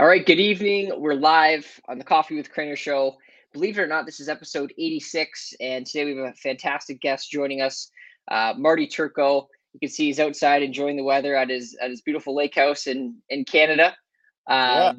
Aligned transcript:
All 0.00 0.06
right, 0.06 0.24
good 0.24 0.40
evening. 0.40 0.90
We're 0.96 1.12
live 1.12 1.78
on 1.86 1.98
the 1.98 2.04
Coffee 2.04 2.34
with 2.34 2.50
Craner 2.50 2.74
show. 2.74 3.18
Believe 3.52 3.78
it 3.78 3.82
or 3.82 3.86
not, 3.86 4.06
this 4.06 4.18
is 4.18 4.30
episode 4.30 4.72
86, 4.78 5.52
and 5.60 5.84
today 5.84 6.06
we 6.06 6.16
have 6.16 6.32
a 6.32 6.36
fantastic 6.36 7.02
guest 7.02 7.30
joining 7.30 7.60
us, 7.60 7.90
uh, 8.30 8.54
Marty 8.56 8.86
Turco. 8.86 9.46
You 9.74 9.80
can 9.80 9.90
see 9.90 10.06
he's 10.06 10.18
outside 10.18 10.62
enjoying 10.62 10.96
the 10.96 11.04
weather 11.04 11.36
at 11.36 11.50
his 11.50 11.76
at 11.82 11.90
his 11.90 12.00
beautiful 12.00 12.34
lake 12.34 12.54
house 12.54 12.86
in 12.86 13.16
in 13.28 13.44
Canada. 13.44 13.88
Um, 14.46 14.56
yeah. 14.56 14.92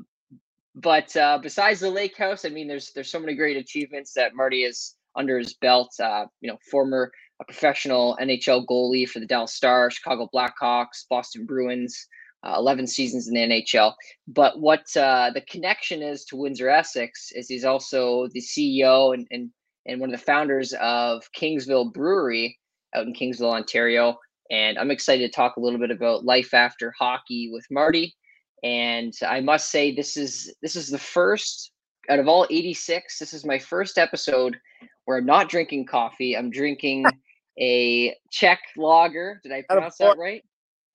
But 0.75 1.17
uh, 1.17 1.39
besides 1.41 1.79
the 1.79 1.89
lake 1.89 2.15
house, 2.15 2.45
I 2.45 2.49
mean, 2.49 2.67
there's 2.67 2.91
there's 2.93 3.09
so 3.09 3.19
many 3.19 3.33
great 3.33 3.57
achievements 3.57 4.13
that 4.13 4.35
Marty 4.35 4.65
is 4.65 4.93
under 5.15 5.39
his 5.39 5.55
belt. 5.55 5.95
Uh, 5.99 6.27
you 6.41 6.47
know, 6.47 6.59
former 6.69 7.11
a 7.39 7.45
professional 7.45 8.19
NHL 8.21 8.67
goalie 8.67 9.09
for 9.09 9.19
the 9.19 9.25
Dallas 9.25 9.55
Stars, 9.55 9.95
Chicago 9.95 10.29
Blackhawks, 10.31 11.07
Boston 11.09 11.47
Bruins, 11.47 12.07
uh, 12.43 12.55
11 12.57 12.87
seasons 12.87 13.27
in 13.27 13.33
the 13.33 13.41
NHL. 13.41 13.93
But 14.27 14.59
what 14.59 14.85
uh, 14.97 15.31
the 15.33 15.41
connection 15.41 16.01
is 16.01 16.25
to 16.25 16.35
Windsor 16.35 16.69
Essex 16.69 17.31
is 17.33 17.47
he's 17.47 17.65
also 17.65 18.27
the 18.33 18.41
CEO 18.41 19.13
and, 19.13 19.27
and, 19.31 19.49
and 19.85 19.99
one 19.99 20.13
of 20.13 20.19
the 20.19 20.25
founders 20.25 20.73
of 20.81 21.23
Kingsville 21.37 21.93
Brewery 21.93 22.57
out 22.95 23.05
in 23.05 23.13
Kingsville, 23.13 23.53
Ontario. 23.53 24.17
And 24.49 24.77
I'm 24.77 24.91
excited 24.91 25.25
to 25.25 25.35
talk 25.35 25.55
a 25.55 25.59
little 25.59 25.79
bit 25.79 25.91
about 25.91 26.25
life 26.25 26.53
after 26.53 26.93
hockey 26.97 27.49
with 27.53 27.65
Marty. 27.71 28.15
And 28.63 29.13
I 29.25 29.39
must 29.39 29.71
say, 29.71 29.93
this 29.95 30.17
is 30.17 30.53
this 30.61 30.75
is 30.75 30.89
the 30.89 30.99
first 30.99 31.71
out 32.09 32.19
of 32.19 32.27
all 32.27 32.45
86. 32.49 33.17
This 33.17 33.33
is 33.33 33.45
my 33.45 33.57
first 33.57 33.97
episode 33.97 34.57
where 35.05 35.17
I'm 35.17 35.25
not 35.25 35.49
drinking 35.49 35.85
coffee. 35.85 36.37
I'm 36.37 36.49
drinking 36.51 37.05
a 37.59 38.15
Czech 38.29 38.59
lager. 38.77 39.39
Did 39.43 39.51
I 39.51 39.63
pronounce 39.67 39.97
that 39.97 40.17
right? 40.17 40.43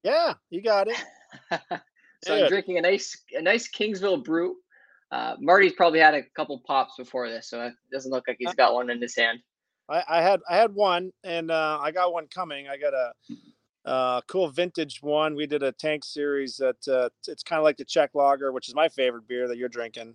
Yeah, 0.03 0.34
you 0.51 0.62
got 0.62 0.89
it. 0.89 1.03
so 2.25 2.35
I'm 2.35 2.48
drinking 2.48 2.79
a 2.79 2.80
nice 2.83 3.16
a 3.37 3.43
nice 3.43 3.69
Kingsville 3.69 4.25
brew. 4.25 4.57
Uh, 5.12 5.37
Marty's 5.39 5.73
probably 5.73 6.01
had 6.01 6.15
a 6.15 6.23
couple 6.34 6.61
pops 6.67 6.95
before 6.98 7.28
this, 7.28 7.48
so 7.48 7.62
it 7.62 7.75
doesn't 7.92 8.11
look 8.11 8.25
like 8.27 8.37
he's 8.39 8.55
got 8.55 8.75
one 8.75 8.91
in 8.91 9.00
his 9.00 9.17
hand. 9.17 9.39
I, 9.89 10.03
I 10.09 10.23
had 10.23 10.41
I 10.48 10.56
had 10.56 10.75
one, 10.75 11.12
and 11.25 11.50
uh, 11.50 11.78
I 11.81 11.92
got 11.92 12.12
one 12.12 12.27
coming. 12.27 12.69
I 12.69 12.77
got 12.77 12.92
a 12.95 13.12
uh, 13.89 14.20
cool 14.23 14.50
vintage 14.50 15.00
one. 15.00 15.37
We 15.37 15.47
did 15.47 15.62
a 15.62 15.73
tank 15.73 16.05
series 16.05 16.56
that 16.56 16.89
uh, 16.89 17.09
it's 17.28 17.45
kind 17.45 17.59
of 17.59 17.65
like 17.65 17.77
the 17.77 17.84
Czech 17.84 18.11
lager, 18.15 18.53
which 18.53 18.69
is 18.69 18.75
my 18.75 18.89
favorite 18.89 19.28
beer 19.28 19.47
that 19.47 19.59
you're 19.59 19.69
drinking. 19.69 20.15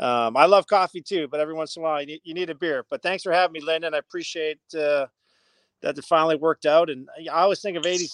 Um, 0.00 0.36
I 0.36 0.46
love 0.46 0.66
coffee 0.66 1.00
too, 1.00 1.28
but 1.28 1.38
every 1.38 1.54
once 1.54 1.76
in 1.76 1.82
a 1.82 1.84
while 1.84 2.00
you 2.00 2.06
need, 2.06 2.20
you 2.24 2.34
need 2.34 2.50
a 2.50 2.54
beer. 2.54 2.84
But 2.90 3.02
thanks 3.02 3.22
for 3.22 3.32
having 3.32 3.52
me, 3.52 3.60
Lyndon. 3.60 3.94
I 3.94 3.98
appreciate 3.98 4.58
uh, 4.76 5.06
that 5.82 5.96
it 5.96 6.04
finally 6.04 6.34
worked 6.34 6.66
out. 6.66 6.90
And 6.90 7.08
I 7.30 7.42
always 7.42 7.60
think 7.60 7.76
of 7.76 7.86
80, 7.86 8.08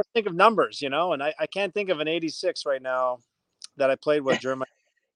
I 0.00 0.02
think 0.14 0.26
of 0.26 0.34
numbers, 0.34 0.80
you 0.80 0.90
know, 0.90 1.12
and 1.12 1.22
I, 1.22 1.32
I 1.38 1.46
can't 1.46 1.72
think 1.72 1.90
of 1.90 2.00
an 2.00 2.08
86 2.08 2.64
right 2.66 2.82
now 2.82 3.18
that 3.76 3.90
I 3.90 3.96
played 3.96 4.22
with 4.22 4.40
during 4.40 4.58
my, 4.58 4.66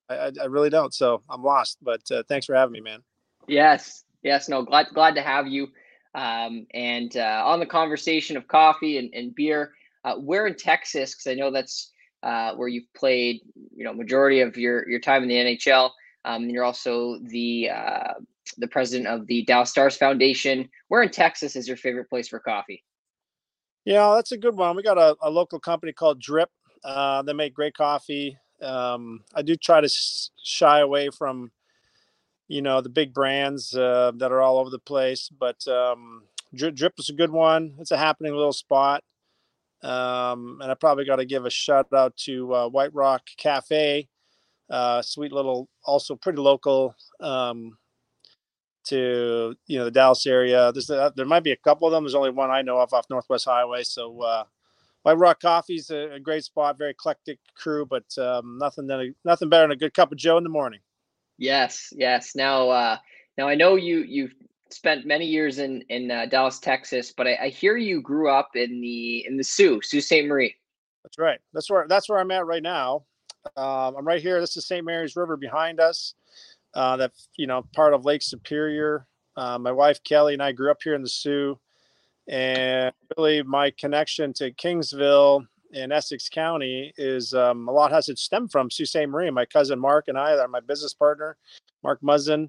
I, 0.08 0.30
I 0.40 0.44
really 0.46 0.70
don't. 0.70 0.92
So 0.94 1.22
I'm 1.28 1.42
lost, 1.42 1.78
but 1.82 2.00
uh, 2.10 2.22
thanks 2.28 2.46
for 2.46 2.54
having 2.54 2.72
me, 2.72 2.80
man. 2.80 3.00
Yes. 3.48 4.04
Yes. 4.22 4.48
No, 4.48 4.62
glad, 4.62 4.88
glad 4.94 5.14
to 5.16 5.22
have 5.22 5.46
you. 5.46 5.68
Um, 6.14 6.66
and 6.72 7.16
uh, 7.16 7.42
on 7.44 7.58
the 7.58 7.66
conversation 7.66 8.36
of 8.36 8.46
coffee 8.46 8.98
and, 8.98 9.12
and 9.14 9.34
beer, 9.34 9.72
uh, 10.04 10.14
where 10.16 10.46
in 10.46 10.54
Texas, 10.54 11.14
because 11.14 11.26
I 11.26 11.34
know 11.34 11.50
that's 11.50 11.90
uh, 12.22 12.54
where 12.54 12.68
you've 12.68 12.92
played, 12.94 13.40
you 13.74 13.84
know, 13.84 13.92
majority 13.92 14.40
of 14.40 14.56
your, 14.56 14.88
your 14.88 15.00
time 15.00 15.22
in 15.22 15.28
the 15.28 15.34
NHL. 15.34 15.90
Um, 16.24 16.44
and 16.44 16.50
you're 16.52 16.64
also 16.64 17.18
the 17.24 17.70
uh, 17.70 18.14
the 18.58 18.68
president 18.68 19.08
of 19.08 19.26
the 19.26 19.44
Dallas 19.44 19.70
Stars 19.70 19.96
Foundation. 19.96 20.68
Where 20.88 21.02
in 21.02 21.10
Texas 21.10 21.56
is 21.56 21.68
your 21.68 21.76
favorite 21.76 22.08
place 22.08 22.28
for 22.28 22.38
coffee? 22.38 22.82
Yeah, 23.84 24.14
that's 24.14 24.32
a 24.32 24.38
good 24.38 24.56
one. 24.56 24.76
We 24.76 24.82
got 24.82 24.98
a, 24.98 25.16
a 25.20 25.30
local 25.30 25.60
company 25.60 25.92
called 25.92 26.20
Drip. 26.20 26.50
Uh, 26.82 27.22
they 27.22 27.32
make 27.32 27.54
great 27.54 27.76
coffee. 27.76 28.38
Um, 28.62 29.24
I 29.34 29.42
do 29.42 29.56
try 29.56 29.80
to 29.80 29.88
shy 30.42 30.80
away 30.80 31.10
from, 31.10 31.50
you 32.48 32.62
know, 32.62 32.80
the 32.80 32.88
big 32.88 33.12
brands 33.12 33.74
uh, 33.74 34.12
that 34.16 34.32
are 34.32 34.40
all 34.40 34.58
over 34.58 34.70
the 34.70 34.78
place. 34.78 35.28
But 35.28 35.66
um, 35.68 36.24
Drip, 36.54 36.74
Drip 36.74 36.94
is 36.98 37.10
a 37.10 37.14
good 37.14 37.30
one. 37.30 37.74
It's 37.78 37.90
a 37.90 37.98
happening 37.98 38.34
little 38.34 38.52
spot. 38.52 39.04
Um, 39.82 40.60
and 40.62 40.70
I 40.70 40.74
probably 40.74 41.04
got 41.04 41.16
to 41.16 41.26
give 41.26 41.44
a 41.44 41.50
shout 41.50 41.92
out 41.92 42.16
to 42.24 42.54
uh, 42.54 42.68
White 42.68 42.94
Rock 42.94 43.22
Cafe, 43.36 44.08
uh, 44.70 45.02
sweet 45.02 45.30
little, 45.30 45.68
also 45.84 46.16
pretty 46.16 46.38
local. 46.38 46.94
To 48.86 49.54
you 49.66 49.78
know 49.78 49.86
the 49.86 49.90
Dallas 49.90 50.26
area. 50.26 50.70
There's 50.72 50.90
uh, 50.90 51.10
there 51.16 51.24
might 51.24 51.42
be 51.42 51.52
a 51.52 51.56
couple 51.56 51.88
of 51.88 51.92
them. 51.92 52.04
There's 52.04 52.14
only 52.14 52.30
one 52.30 52.50
I 52.50 52.62
know 52.62 52.78
of 52.78 52.92
off 52.92 53.08
Northwest 53.08 53.46
Highway. 53.46 53.82
So 53.82 54.20
uh, 54.20 54.44
White 55.04 55.18
Rock 55.18 55.40
Coffee's 55.40 55.90
a, 55.90 56.14
a 56.14 56.20
great 56.20 56.44
spot, 56.44 56.78
very 56.78 56.90
eclectic 56.90 57.38
crew, 57.54 57.86
but 57.86 58.04
um, 58.18 58.58
nothing 58.58 58.86
than 58.86 59.00
a, 59.00 59.06
nothing 59.24 59.48
better 59.50 59.64
than 59.64 59.72
a 59.72 59.76
good 59.76 59.94
cup 59.94 60.12
of 60.12 60.18
Joe 60.18 60.38
in 60.38 60.44
the 60.44 60.50
morning. 60.50 60.80
Yes, 61.36 61.92
yes. 61.94 62.34
Now, 62.34 62.70
uh, 62.70 62.96
now 63.36 63.48
I 63.48 63.54
know 63.54 63.74
you 63.74 63.98
you've 63.98 64.34
spent 64.70 65.06
many 65.06 65.26
years 65.26 65.58
in 65.58 65.82
in 65.90 66.10
uh, 66.10 66.26
Dallas, 66.26 66.58
Texas, 66.58 67.12
but 67.14 67.26
I, 67.26 67.38
I, 67.42 67.48
hear 67.48 67.76
you 67.76 68.00
grew 68.00 68.30
up 68.30 68.50
in 68.54 68.80
the 68.80 69.26
in 69.26 69.36
the 69.36 69.44
Soo 69.44 69.80
Sault 69.82 70.04
Ste. 70.04 70.24
Marie. 70.24 70.54
That's 71.02 71.18
right. 71.18 71.38
That's 71.52 71.70
where 71.70 71.86
that's 71.86 72.08
where 72.08 72.18
I'm 72.18 72.30
at 72.30 72.46
right 72.46 72.62
now. 72.62 73.04
Um, 73.56 73.96
I'm 73.98 74.06
right 74.06 74.22
here. 74.22 74.40
This 74.40 74.56
is 74.56 74.66
St. 74.66 74.86
Mary's 74.86 75.16
River 75.16 75.36
behind 75.36 75.80
us 75.80 76.14
uh, 76.74 76.96
that 76.96 77.12
you 77.36 77.46
know 77.46 77.64
part 77.74 77.94
of 77.94 78.04
Lake 78.04 78.22
Superior. 78.22 79.06
Uh, 79.36 79.58
my 79.58 79.72
wife 79.72 80.02
Kelly 80.04 80.34
and 80.34 80.42
I 80.42 80.52
grew 80.52 80.70
up 80.70 80.82
here 80.82 80.94
in 80.94 81.02
the 81.02 81.08
Soo, 81.08 81.58
and 82.28 82.92
really 83.16 83.42
my 83.42 83.70
connection 83.70 84.32
to 84.34 84.52
Kingsville 84.52 85.46
in 85.72 85.90
Essex 85.90 86.28
County 86.28 86.92
is 86.96 87.34
um, 87.34 87.68
a 87.68 87.72
lot 87.72 87.90
has 87.90 88.08
it 88.08 88.18
stemmed 88.18 88.52
from 88.52 88.70
Sault 88.70 88.88
Ste. 88.88 89.08
Marie. 89.08 89.30
My 89.30 89.44
cousin 89.44 89.78
Mark 89.78 90.08
and 90.08 90.18
I 90.18 90.36
are 90.36 90.48
my 90.48 90.60
business 90.60 90.94
partner, 90.94 91.36
Mark 91.82 92.00
Muzzin. 92.00 92.48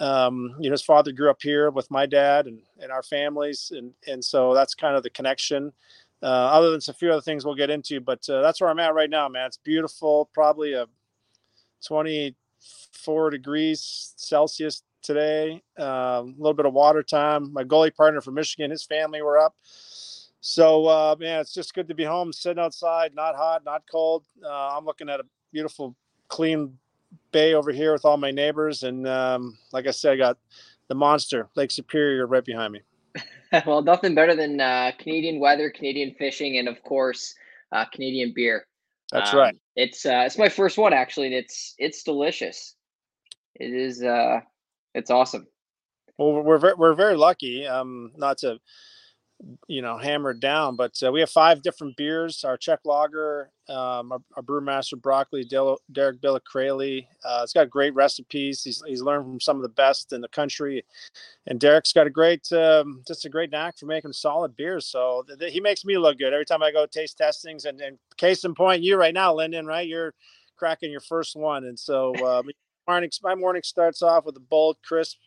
Um, 0.00 0.54
you 0.60 0.68
know, 0.70 0.74
his 0.74 0.82
father 0.82 1.10
grew 1.10 1.30
up 1.30 1.42
here 1.42 1.70
with 1.70 1.90
my 1.90 2.06
dad 2.06 2.46
and, 2.46 2.60
and 2.80 2.92
our 2.92 3.02
families, 3.02 3.72
and 3.74 3.92
and 4.06 4.24
so 4.24 4.54
that's 4.54 4.74
kind 4.74 4.96
of 4.96 5.02
the 5.02 5.10
connection. 5.10 5.72
Uh, 6.20 6.26
other 6.26 6.70
than 6.72 6.80
a 6.88 6.92
few 6.92 7.12
other 7.12 7.20
things 7.20 7.44
we'll 7.44 7.54
get 7.54 7.70
into, 7.70 8.00
but 8.00 8.28
uh, 8.28 8.42
that's 8.42 8.60
where 8.60 8.70
I'm 8.70 8.80
at 8.80 8.94
right 8.94 9.10
now, 9.10 9.28
man. 9.28 9.46
It's 9.46 9.56
beautiful. 9.56 10.28
Probably 10.34 10.72
a 10.72 10.86
20 11.86 12.34
four 12.92 13.30
degrees 13.30 14.14
Celsius 14.16 14.82
today. 15.02 15.62
Um, 15.78 15.86
a 15.86 16.34
little 16.38 16.54
bit 16.54 16.66
of 16.66 16.74
water 16.74 17.02
time. 17.02 17.52
My 17.52 17.64
goalie 17.64 17.94
partner 17.94 18.20
from 18.20 18.34
Michigan, 18.34 18.70
his 18.70 18.84
family 18.84 19.22
were 19.22 19.38
up. 19.38 19.54
So 20.40 20.86
uh, 20.86 21.16
man, 21.18 21.40
it's 21.40 21.54
just 21.54 21.74
good 21.74 21.88
to 21.88 21.94
be 21.94 22.04
home, 22.04 22.32
sitting 22.32 22.62
outside, 22.62 23.14
not 23.14 23.34
hot, 23.34 23.64
not 23.64 23.82
cold. 23.90 24.24
Uh, 24.44 24.76
I'm 24.76 24.84
looking 24.84 25.08
at 25.08 25.20
a 25.20 25.24
beautiful, 25.52 25.96
clean 26.28 26.78
bay 27.32 27.54
over 27.54 27.72
here 27.72 27.92
with 27.92 28.04
all 28.04 28.16
my 28.16 28.30
neighbors, 28.30 28.82
and 28.82 29.06
um, 29.08 29.58
like 29.72 29.86
I 29.86 29.90
said, 29.90 30.12
I 30.12 30.16
got 30.16 30.38
the 30.88 30.94
monster 30.94 31.48
Lake 31.56 31.70
Superior 31.70 32.26
right 32.26 32.44
behind 32.44 32.72
me. 32.72 32.80
well, 33.66 33.82
nothing 33.82 34.14
better 34.14 34.36
than 34.36 34.60
uh, 34.60 34.92
Canadian 34.98 35.40
weather, 35.40 35.70
Canadian 35.70 36.14
fishing, 36.18 36.58
and 36.58 36.68
of 36.68 36.82
course, 36.82 37.34
uh, 37.72 37.84
Canadian 37.86 38.32
beer. 38.34 38.66
That's 39.12 39.32
um, 39.32 39.38
right. 39.38 39.56
It's 39.76 40.04
uh, 40.04 40.24
it's 40.26 40.38
my 40.38 40.48
first 40.48 40.78
one 40.78 40.92
actually, 40.92 41.26
and 41.26 41.34
it's 41.34 41.74
it's 41.78 42.02
delicious. 42.02 42.74
It 43.54 43.72
is 43.72 44.02
uh, 44.02 44.40
it's 44.94 45.10
awesome. 45.10 45.46
Well, 46.18 46.42
we're 46.42 46.74
we're 46.76 46.94
very 46.94 47.16
lucky. 47.16 47.66
Um, 47.66 48.12
not 48.16 48.38
to 48.38 48.58
you 49.68 49.82
know 49.82 49.96
hammered 49.96 50.40
down, 50.40 50.76
but 50.76 51.00
uh, 51.04 51.12
we 51.12 51.20
have 51.20 51.30
five 51.30 51.62
different 51.62 51.96
beers. 51.96 52.44
Our 52.44 52.56
Czech 52.56 52.80
lager, 52.84 53.50
um, 53.68 54.12
our, 54.12 54.18
our 54.36 54.42
brewmaster 54.42 55.00
broccoli, 55.00 55.44
Derek 55.44 56.20
Billicraley. 56.20 57.06
Uh, 57.24 57.40
it's 57.42 57.52
got 57.52 57.70
great 57.70 57.94
recipes. 57.94 58.62
He's 58.62 58.82
he's 58.86 59.02
learned 59.02 59.24
from 59.24 59.40
some 59.40 59.56
of 59.56 59.62
the 59.62 59.68
best 59.68 60.12
in 60.12 60.20
the 60.20 60.28
country, 60.28 60.84
and 61.46 61.60
Derek's 61.60 61.92
got 61.92 62.06
a 62.06 62.10
great 62.10 62.50
um, 62.52 63.02
just 63.06 63.24
a 63.24 63.28
great 63.28 63.50
knack 63.50 63.78
for 63.78 63.86
making 63.86 64.12
solid 64.12 64.56
beers. 64.56 64.86
So 64.86 65.24
th- 65.26 65.38
th- 65.38 65.52
he 65.52 65.60
makes 65.60 65.84
me 65.84 65.98
look 65.98 66.18
good 66.18 66.32
every 66.32 66.46
time 66.46 66.62
I 66.62 66.72
go 66.72 66.86
taste 66.86 67.18
testings. 67.18 67.64
And, 67.64 67.80
and 67.80 67.98
case 68.16 68.44
in 68.44 68.54
point, 68.54 68.82
you 68.82 68.96
right 68.96 69.14
now, 69.14 69.34
Lyndon, 69.34 69.66
right? 69.66 69.86
You're 69.86 70.14
cracking 70.56 70.90
your 70.90 71.00
first 71.00 71.36
one, 71.36 71.64
and 71.64 71.78
so 71.78 72.12
uh, 72.16 72.42
my 73.22 73.34
morning 73.34 73.62
starts 73.62 74.02
off 74.02 74.24
with 74.24 74.36
a 74.36 74.40
bold, 74.40 74.78
crisp 74.82 75.18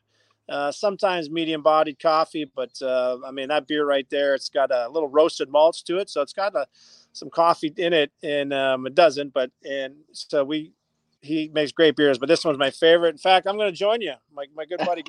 uh, 0.51 0.69
sometimes 0.69 1.29
medium 1.29 1.63
bodied 1.63 1.97
coffee, 1.97 2.51
but 2.53 2.71
uh, 2.81 3.17
I 3.25 3.31
mean 3.31 3.47
that 3.47 3.67
beer 3.67 3.85
right 3.85 4.07
there, 4.09 4.35
it's 4.35 4.49
got 4.49 4.69
a 4.69 4.89
little 4.89 5.07
roasted 5.07 5.49
malts 5.49 5.81
to 5.83 5.97
it, 5.97 6.09
so 6.09 6.21
it's 6.21 6.33
got 6.33 6.53
a, 6.55 6.67
some 7.13 7.29
coffee 7.29 7.73
in 7.77 7.93
it, 7.93 8.11
and 8.21 8.53
um, 8.53 8.85
it 8.85 8.93
doesn't. 8.93 9.33
But 9.33 9.51
and 9.63 9.95
so 10.11 10.43
we, 10.43 10.73
he 11.21 11.49
makes 11.53 11.71
great 11.71 11.95
beers, 11.95 12.17
but 12.17 12.27
this 12.27 12.43
one's 12.43 12.57
my 12.57 12.69
favorite. 12.69 13.11
In 13.11 13.17
fact, 13.17 13.47
I'm 13.47 13.55
going 13.55 13.71
to 13.71 13.77
join 13.77 14.01
you, 14.01 14.13
my 14.35 14.45
my 14.53 14.65
good 14.65 14.79
buddy, 14.79 15.03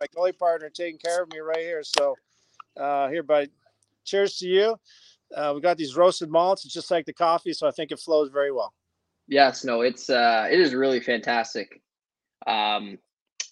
my 0.00 0.06
goalie 0.16 0.36
partner, 0.38 0.70
taking 0.70 0.98
care 0.98 1.22
of 1.22 1.30
me 1.30 1.40
right 1.40 1.58
here. 1.58 1.82
So 1.82 2.16
uh, 2.78 3.08
here, 3.08 3.22
buddy, 3.22 3.50
cheers 4.04 4.38
to 4.38 4.46
you. 4.46 4.76
Uh, 5.36 5.52
we 5.54 5.60
got 5.60 5.76
these 5.76 5.94
roasted 5.94 6.30
malts. 6.30 6.64
It's 6.64 6.72
just 6.72 6.90
like 6.90 7.04
the 7.04 7.12
coffee, 7.12 7.52
so 7.52 7.68
I 7.68 7.70
think 7.70 7.92
it 7.92 8.00
flows 8.00 8.30
very 8.30 8.50
well. 8.50 8.72
Yes, 9.28 9.62
no, 9.62 9.82
it's 9.82 10.08
uh, 10.08 10.48
it 10.50 10.58
is 10.58 10.74
really 10.74 11.00
fantastic. 11.00 11.82
Um, 12.46 12.98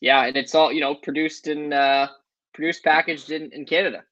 yeah, 0.01 0.27
and 0.27 0.37
it's 0.37 0.55
all 0.55 0.73
you 0.73 0.81
know 0.81 0.95
produced 0.95 1.47
in 1.49 1.73
uh, 1.73 2.09
produced 2.55 2.85
packaged 2.85 3.31
in, 3.31 3.51
in 3.53 3.65
Canada. 3.65 4.05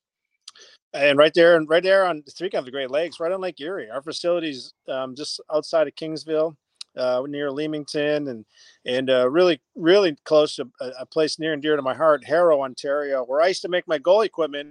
And 0.94 1.18
right 1.18 1.32
there, 1.34 1.56
and 1.56 1.68
right 1.68 1.82
there 1.82 2.06
on 2.06 2.22
speaking 2.26 2.58
of 2.58 2.64
the 2.64 2.70
Great 2.70 2.90
Lakes, 2.90 3.20
right 3.20 3.32
on 3.32 3.40
Lake 3.40 3.60
Erie, 3.60 3.90
our 3.90 4.02
facilities 4.02 4.72
um, 4.88 5.14
just 5.14 5.40
outside 5.52 5.86
of 5.86 5.94
Kingsville. 5.94 6.56
uh, 6.96 7.22
near 7.28 7.50
Leamington, 7.50 8.28
and 8.28 8.44
and 8.84 9.10
uh, 9.10 9.28
really 9.28 9.60
really 9.74 10.16
close 10.24 10.56
to 10.56 10.68
a, 10.80 10.90
a, 11.00 11.06
place 11.06 11.38
near 11.38 11.52
and 11.52 11.62
dear 11.62 11.76
to 11.76 11.82
my 11.82 11.94
heart, 11.94 12.24
Harrow, 12.24 12.62
Ontario, 12.62 13.24
where 13.24 13.42
I 13.42 13.48
used 13.48 13.62
to 13.62 13.68
make 13.68 13.86
my 13.86 13.98
goal 13.98 14.22
equipment. 14.22 14.70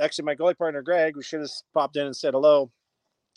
Actually, 0.00 0.26
my 0.26 0.34
goalie 0.36 0.56
partner 0.56 0.82
Greg, 0.82 1.14
who 1.14 1.22
should 1.22 1.40
have 1.40 1.50
popped 1.74 1.96
in 1.96 2.06
and 2.06 2.16
said 2.16 2.34
hello. 2.34 2.70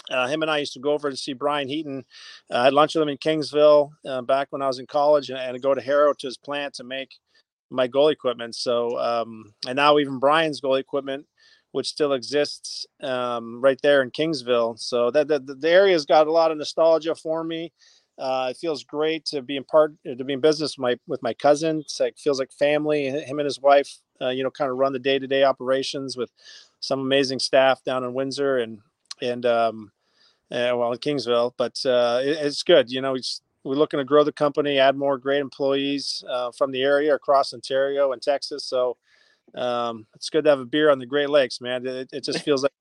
Uh, 0.09 0.27
him 0.27 0.41
and 0.41 0.51
I 0.51 0.57
used 0.57 0.73
to 0.73 0.79
go 0.79 0.91
over 0.91 1.09
to 1.09 1.17
see 1.17 1.33
Brian 1.33 1.67
Heaton. 1.67 2.03
Uh, 2.51 2.57
I 2.57 2.63
had 2.65 2.73
lunch 2.73 2.95
with 2.95 3.03
him 3.03 3.09
in 3.09 3.17
Kingsville 3.17 3.91
uh, 4.07 4.21
back 4.21 4.47
when 4.51 4.61
I 4.61 4.67
was 4.67 4.79
in 4.79 4.85
college, 4.85 5.29
and, 5.29 5.39
and 5.39 5.61
go 5.61 5.73
to 5.73 5.81
Harrow 5.81 6.13
to 6.13 6.27
his 6.27 6.37
plant 6.37 6.73
to 6.75 6.83
make 6.83 7.09
my 7.69 7.87
goal 7.87 8.09
equipment. 8.09 8.55
So, 8.55 8.99
um, 8.99 9.53
and 9.67 9.75
now 9.75 9.97
even 9.97 10.19
Brian's 10.19 10.59
goal 10.61 10.75
equipment 10.75 11.25
which 11.73 11.87
still 11.87 12.13
exists 12.13 12.85
um, 13.01 13.59
right 13.59 13.79
there 13.81 14.03
in 14.03 14.11
Kingsville. 14.11 14.79
So 14.79 15.11
that, 15.11 15.27
that 15.27 15.59
the 15.59 15.69
area's 15.69 16.05
got 16.05 16.27
a 16.27 16.31
lot 16.31 16.51
of 16.51 16.57
nostalgia 16.57 17.15
for 17.15 17.43
me. 17.43 17.73
Uh, 18.17 18.49
it 18.51 18.57
feels 18.57 18.83
great 18.83 19.25
to 19.25 19.41
be 19.41 19.57
in 19.57 19.63
part 19.63 19.91
to 20.05 20.23
be 20.23 20.33
in 20.33 20.39
business 20.39 20.77
with 20.77 20.83
my 20.83 20.95
with 21.07 21.23
my 21.23 21.33
cousin. 21.33 21.79
It's 21.79 21.99
like 21.99 22.17
feels 22.19 22.39
like 22.39 22.51
family. 22.51 23.07
Him 23.07 23.39
and 23.39 23.45
his 23.45 23.59
wife, 23.59 23.91
uh, 24.21 24.29
you 24.29 24.43
know, 24.43 24.51
kind 24.51 24.69
of 24.69 24.77
run 24.77 24.93
the 24.93 24.99
day 24.99 25.17
to 25.17 25.25
day 25.25 25.43
operations 25.43 26.15
with 26.15 26.31
some 26.79 26.99
amazing 26.99 27.39
staff 27.39 27.83
down 27.83 28.03
in 28.03 28.13
Windsor 28.13 28.59
and 28.59 28.77
and 29.23 29.45
um, 29.45 29.91
uh, 30.51 30.73
well 30.75 30.91
in 30.91 30.99
Kingsville. 30.99 31.53
But 31.57 31.79
uh, 31.85 32.21
it, 32.23 32.37
it's 32.45 32.63
good. 32.63 32.91
You 32.91 33.01
know, 33.01 33.15
we're 33.63 33.75
looking 33.75 33.99
to 33.99 34.03
grow 34.03 34.23
the 34.23 34.31
company, 34.31 34.77
add 34.77 34.95
more 34.95 35.17
great 35.17 35.39
employees 35.39 36.23
uh, 36.29 36.51
from 36.51 36.71
the 36.71 36.81
area 36.81 37.15
across 37.15 37.53
Ontario 37.53 38.11
and 38.11 38.21
Texas. 38.21 38.65
So 38.65 38.97
um, 39.55 40.05
it's 40.15 40.29
good 40.29 40.43
to 40.43 40.49
have 40.49 40.59
a 40.59 40.65
beer 40.65 40.89
on 40.91 40.99
the 40.99 41.05
Great 41.05 41.29
Lakes, 41.29 41.61
man. 41.61 41.85
It, 41.85 42.09
it 42.11 42.23
just 42.23 42.39
feels 42.45 42.63
like. 42.63 42.71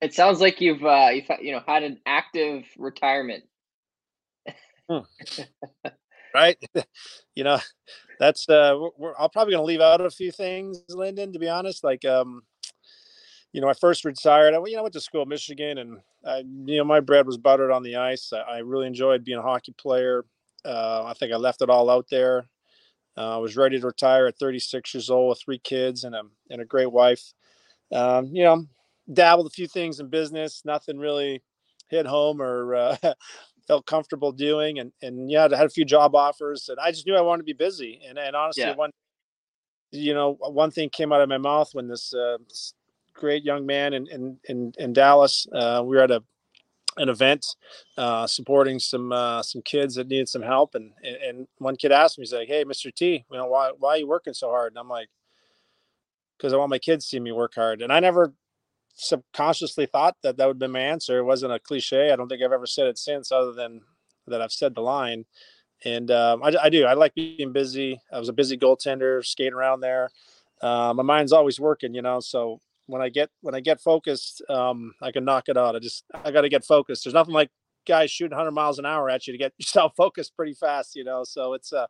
It 0.00 0.14
sounds 0.14 0.40
like 0.40 0.60
you've 0.60 0.84
uh, 0.84 1.10
you've 1.12 1.30
you 1.40 1.52
know 1.52 1.62
had 1.66 1.84
an 1.84 2.00
active 2.06 2.64
retirement. 2.76 3.44
Hmm. 4.90 4.98
right, 6.34 6.56
you 7.36 7.44
know, 7.44 7.58
that's 8.18 8.48
uh, 8.48 8.76
we're, 8.98 9.14
I'm 9.16 9.30
probably 9.30 9.52
gonna 9.52 9.64
leave 9.64 9.80
out 9.80 10.00
a 10.00 10.10
few 10.10 10.32
things, 10.32 10.82
Lyndon. 10.88 11.32
To 11.32 11.38
be 11.38 11.48
honest, 11.48 11.84
like 11.84 12.04
um, 12.04 12.42
you 13.52 13.60
know, 13.60 13.68
I 13.68 13.74
first 13.74 14.04
retired. 14.04 14.54
I 14.54 14.58
you 14.66 14.72
know 14.72 14.80
I 14.80 14.82
went 14.82 14.94
to 14.94 15.00
school 15.00 15.22
in 15.22 15.28
Michigan, 15.28 15.78
and 15.78 16.00
I 16.24 16.38
you 16.38 16.78
know 16.78 16.84
my 16.84 17.00
bread 17.00 17.26
was 17.26 17.36
buttered 17.36 17.70
on 17.70 17.82
the 17.82 17.96
ice. 17.96 18.32
I, 18.32 18.38
I 18.38 18.58
really 18.58 18.86
enjoyed 18.86 19.24
being 19.24 19.38
a 19.38 19.42
hockey 19.42 19.74
player. 19.76 20.24
Uh, 20.64 21.04
I 21.06 21.14
think 21.14 21.32
I 21.32 21.36
left 21.36 21.62
it 21.62 21.70
all 21.70 21.90
out 21.90 22.06
there. 22.10 22.46
Uh, 23.16 23.36
I 23.36 23.38
was 23.38 23.56
ready 23.56 23.78
to 23.78 23.86
retire 23.86 24.26
at 24.26 24.38
36 24.38 24.94
years 24.94 25.10
old 25.10 25.30
with 25.30 25.42
three 25.42 25.58
kids 25.58 26.04
and 26.04 26.14
a 26.14 26.22
and 26.50 26.62
a 26.62 26.66
great 26.66 26.90
wife. 26.90 27.34
Um, 27.92 28.26
you 28.32 28.42
know, 28.42 28.64
dabbled 29.12 29.46
a 29.46 29.50
few 29.50 29.66
things 29.66 30.00
in 30.00 30.08
business, 30.08 30.62
nothing 30.64 30.98
really 30.98 31.42
hit 31.88 32.06
home 32.06 32.40
or 32.40 32.74
uh, 32.74 32.96
felt 33.66 33.86
comfortable 33.86 34.32
doing. 34.32 34.78
And 34.78 34.92
and 35.02 35.30
yeah, 35.30 35.48
I 35.52 35.56
had 35.56 35.66
a 35.66 35.70
few 35.70 35.84
job 35.84 36.14
offers, 36.14 36.68
and 36.70 36.78
I 36.80 36.90
just 36.90 37.06
knew 37.06 37.16
I 37.16 37.20
wanted 37.20 37.42
to 37.42 37.52
be 37.52 37.52
busy. 37.52 38.00
And 38.08 38.18
and 38.18 38.34
honestly, 38.34 38.64
yeah. 38.64 38.74
one 38.74 38.92
you 39.90 40.14
know 40.14 40.38
one 40.40 40.70
thing 40.70 40.88
came 40.88 41.12
out 41.12 41.20
of 41.20 41.28
my 41.28 41.38
mouth 41.38 41.68
when 41.74 41.88
this, 41.88 42.14
uh, 42.14 42.38
great 43.14 43.44
young 43.44 43.66
man 43.66 43.92
in 43.92 44.06
in 44.08 44.38
in, 44.44 44.72
in 44.78 44.92
Dallas, 44.92 45.46
uh, 45.52 45.82
we 45.84 45.96
were 45.96 46.02
at 46.02 46.10
a 46.10 46.22
an 46.98 47.08
event 47.08 47.46
uh, 47.96 48.26
supporting 48.26 48.78
some 48.78 49.12
uh, 49.12 49.42
some 49.42 49.62
kids 49.62 49.94
that 49.94 50.08
needed 50.08 50.28
some 50.28 50.42
help, 50.42 50.74
and 50.74 50.92
and 51.02 51.46
one 51.58 51.76
kid 51.76 51.92
asked 51.92 52.18
me, 52.18 52.22
he's 52.22 52.32
like, 52.32 52.48
"Hey, 52.48 52.64
Mr. 52.64 52.94
T, 52.94 53.24
you 53.30 53.36
know 53.36 53.46
why 53.46 53.72
why 53.78 53.90
are 53.90 53.98
you 53.98 54.08
working 54.08 54.34
so 54.34 54.48
hard?" 54.48 54.72
And 54.72 54.78
I'm 54.78 54.88
like, 54.88 55.08
"Because 56.36 56.52
I 56.52 56.56
want 56.56 56.70
my 56.70 56.78
kids 56.78 57.04
to 57.04 57.08
see 57.08 57.20
me 57.20 57.32
work 57.32 57.54
hard." 57.54 57.82
And 57.82 57.92
I 57.92 58.00
never 58.00 58.34
subconsciously 58.94 59.86
thought 59.86 60.16
that 60.22 60.36
that 60.36 60.46
would 60.46 60.58
be 60.58 60.66
my 60.66 60.80
answer. 60.80 61.18
It 61.18 61.24
wasn't 61.24 61.52
a 61.52 61.58
cliche. 61.58 62.12
I 62.12 62.16
don't 62.16 62.28
think 62.28 62.42
I've 62.42 62.52
ever 62.52 62.66
said 62.66 62.88
it 62.88 62.98
since, 62.98 63.32
other 63.32 63.52
than 63.52 63.80
that 64.26 64.42
I've 64.42 64.52
said 64.52 64.74
the 64.74 64.82
line. 64.82 65.24
And 65.84 66.10
um, 66.10 66.42
I, 66.44 66.54
I, 66.62 66.68
do. 66.68 66.84
I 66.84 66.92
like 66.92 67.14
being 67.14 67.52
busy. 67.52 68.00
I 68.12 68.18
was 68.18 68.28
a 68.28 68.32
busy 68.32 68.56
goaltender, 68.56 69.24
skating 69.24 69.54
around 69.54 69.80
there. 69.80 70.10
Uh, 70.60 70.92
my 70.94 71.02
mind's 71.02 71.32
always 71.32 71.58
working, 71.58 71.94
you 71.94 72.02
know. 72.02 72.20
So 72.20 72.60
when 72.86 73.02
I 73.02 73.08
get 73.08 73.30
when 73.40 73.54
I 73.54 73.60
get 73.60 73.80
focused, 73.80 74.42
um, 74.48 74.92
I 75.00 75.12
can 75.12 75.24
knock 75.24 75.48
it 75.48 75.56
out. 75.56 75.76
I 75.76 75.78
just 75.78 76.04
I 76.24 76.30
got 76.30 76.42
to 76.42 76.48
get 76.48 76.64
focused. 76.64 77.04
There's 77.04 77.14
nothing 77.14 77.34
like 77.34 77.50
guys 77.86 78.10
shooting 78.10 78.36
100 78.36 78.52
miles 78.52 78.78
an 78.78 78.86
hour 78.86 79.10
at 79.10 79.26
you 79.26 79.32
to 79.32 79.38
get 79.38 79.52
yourself 79.58 79.92
focused 79.96 80.36
pretty 80.36 80.54
fast, 80.54 80.94
you 80.94 81.04
know. 81.04 81.24
So 81.24 81.54
it's 81.54 81.72
uh, 81.72 81.86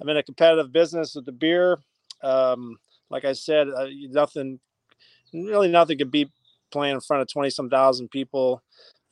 I'm 0.00 0.08
in 0.08 0.16
a 0.16 0.22
competitive 0.22 0.72
business 0.72 1.14
with 1.14 1.26
the 1.26 1.32
beer. 1.32 1.78
Um, 2.22 2.78
like 3.10 3.24
I 3.24 3.32
said, 3.32 3.68
uh, 3.68 3.86
nothing, 4.10 4.58
really 5.32 5.68
nothing 5.68 5.98
could 5.98 6.10
beat 6.10 6.30
playing 6.70 6.94
in 6.94 7.00
front 7.00 7.22
of 7.22 7.28
20 7.28 7.50
some 7.50 7.70
thousand 7.70 8.10
people. 8.10 8.62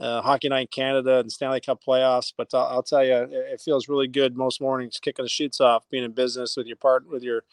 Uh, 0.01 0.21
Hockey 0.21 0.49
Night 0.49 0.63
in 0.63 0.67
Canada 0.67 1.21
and 1.21 1.31
Stanley 1.31 1.61
Cup 1.61 1.81
playoffs, 1.87 2.33
but 2.37 2.49
I'll, 2.53 2.67
I'll 2.67 2.83
tell 2.83 3.05
you, 3.05 3.15
it, 3.15 3.31
it, 3.31 3.61
feels 3.61 3.89
really 3.89 4.09
good 4.09 4.37
most 4.37 4.61
mornings 4.61 4.99
kicking 5.01 5.25
the 5.25 5.29
sheets 5.29 5.61
off, 5.61 5.89
being 5.89 6.03
in 6.03 6.11
business 6.11 6.57
with 6.57 6.67
your 6.67 6.77
part 6.77 7.09
with 7.09 7.23
your 7.23 7.45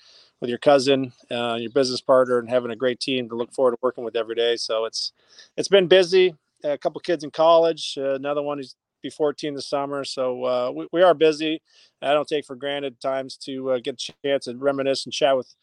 with 0.41 0.49
your 0.49 0.59
cousin, 0.59 1.13
uh, 1.29 1.55
your 1.59 1.71
business 1.71 2.01
partner, 2.01 2.39
and 2.39 2.49
having 2.49 2.71
a 2.71 2.75
great 2.75 2.99
team 2.99 3.29
to 3.29 3.35
look 3.35 3.53
forward 3.53 3.71
to 3.71 3.77
working 3.81 4.03
with 4.03 4.15
every 4.15 4.35
day. 4.35 4.57
So 4.57 4.85
it's 4.85 5.13
it's 5.55 5.69
been 5.69 5.87
busy. 5.87 6.35
A 6.63 6.77
couple 6.77 6.99
kids 7.01 7.23
in 7.23 7.31
college, 7.31 7.95
uh, 7.97 8.15
another 8.15 8.41
one 8.41 8.57
who's 8.57 8.75
be 9.01 9.09
14 9.09 9.55
this 9.55 9.67
summer. 9.67 10.03
So 10.03 10.43
uh, 10.45 10.71
we, 10.71 10.87
we 10.91 11.01
are 11.01 11.13
busy. 11.13 11.61
I 12.01 12.13
don't 12.13 12.27
take 12.27 12.45
for 12.45 12.55
granted 12.55 12.99
times 12.99 13.37
to 13.45 13.71
uh, 13.71 13.79
get 13.79 14.01
a 14.01 14.13
chance 14.23 14.47
and 14.47 14.61
reminisce 14.61 15.05
and 15.05 15.13
chat 15.13 15.35
with 15.35 15.53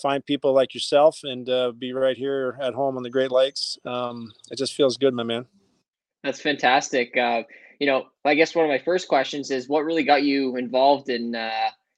fine 0.00 0.22
people 0.22 0.52
like 0.52 0.74
yourself 0.74 1.20
and 1.22 1.48
uh, 1.48 1.72
be 1.72 1.92
right 1.92 2.16
here 2.16 2.56
at 2.60 2.74
home 2.74 2.96
on 2.96 3.02
the 3.02 3.10
Great 3.10 3.32
Lakes. 3.32 3.78
Um, 3.84 4.32
it 4.50 4.58
just 4.58 4.74
feels 4.74 4.96
good, 4.96 5.14
my 5.14 5.22
man. 5.22 5.46
That's 6.24 6.40
fantastic. 6.40 7.16
Uh, 7.16 7.42
you 7.78 7.86
know, 7.86 8.06
I 8.24 8.34
guess 8.34 8.54
one 8.54 8.64
of 8.64 8.68
my 8.68 8.78
first 8.78 9.08
questions 9.08 9.50
is 9.50 9.68
what 9.68 9.84
really 9.84 10.04
got 10.04 10.22
you 10.22 10.56
involved 10.56 11.08
in 11.08 11.36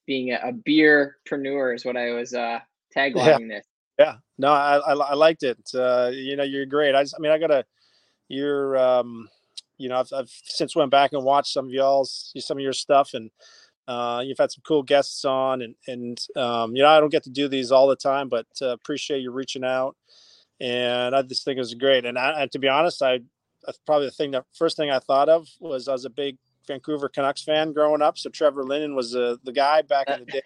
being 0.07 0.33
a, 0.33 0.41
a 0.43 0.53
beerpreneur 0.53 1.75
is 1.75 1.85
what 1.85 1.97
I 1.97 2.11
was 2.13 2.35
uh, 2.35 2.61
taglining 2.97 3.49
yeah. 3.49 3.57
this. 3.57 3.67
Yeah, 3.99 4.15
no, 4.39 4.49
I, 4.49 4.79
I, 4.79 4.93
I 4.95 5.15
liked 5.15 5.43
it. 5.43 5.59
Uh, 5.75 6.11
you 6.13 6.37
know, 6.37 6.43
you're 6.43 6.67
great. 6.67 6.95
I 6.95 7.03
just, 7.03 7.15
I 7.19 7.21
mean, 7.21 7.33
I 7.33 7.39
gotta, 7.39 7.67
you're, 8.29 8.79
um, 8.79 9.29
you 9.77 9.89
know, 9.89 10.01
I've, 10.01 10.09
I've 10.15 10.31
since 10.45 10.75
went 10.75 10.91
back 10.91 11.13
and 11.13 11.23
watched 11.23 11.53
some 11.53 11.67
of 11.67 11.73
y'all's, 11.73 12.33
some 12.39 12.57
of 12.57 12.63
your 12.63 12.73
stuff, 12.73 13.13
and 13.13 13.31
uh, 13.89 14.23
you've 14.25 14.39
had 14.39 14.53
some 14.53 14.63
cool 14.67 14.83
guests 14.83 15.25
on, 15.25 15.63
and 15.63 15.75
and 15.87 16.19
um, 16.37 16.75
you 16.75 16.83
know, 16.83 16.89
I 16.89 17.01
don't 17.01 17.13
get 17.13 17.25
to 17.25 17.31
do 17.31 17.49
these 17.49 17.73
all 17.73 17.89
the 17.89 17.97
time, 17.97 18.29
but 18.29 18.47
uh, 18.63 18.69
appreciate 18.69 19.21
you 19.21 19.33
reaching 19.33 19.65
out, 19.65 19.97
and 20.61 21.15
I 21.15 21.23
just 21.23 21.45
think 21.45 21.57
it 21.57 21.61
was 21.61 21.75
great. 21.75 22.05
And, 22.05 22.19
I, 22.19 22.43
and 22.43 22.53
to 22.53 22.59
be 22.59 22.69
honest, 22.69 23.03
I 23.03 23.21
probably 23.85 24.07
the 24.07 24.13
thing 24.13 24.31
that 24.31 24.47
first 24.55 24.77
thing 24.77 24.91
I 24.91 24.99
thought 24.99 25.29
of 25.29 25.47
was 25.61 25.89
I 25.89 25.93
was 25.93 26.07
a 26.07 26.11
big 26.11 26.39
Vancouver 26.71 27.09
Canucks 27.09 27.43
fan 27.43 27.73
growing 27.73 28.01
up. 28.01 28.17
So 28.17 28.31
Trevor 28.31 28.63
Linden 28.63 28.95
was 28.95 29.17
uh, 29.17 29.37
the 29.43 29.53
guy 29.53 29.83
back 29.83 30.09
in 30.09 30.21
the 30.21 30.27
day. 30.27 30.43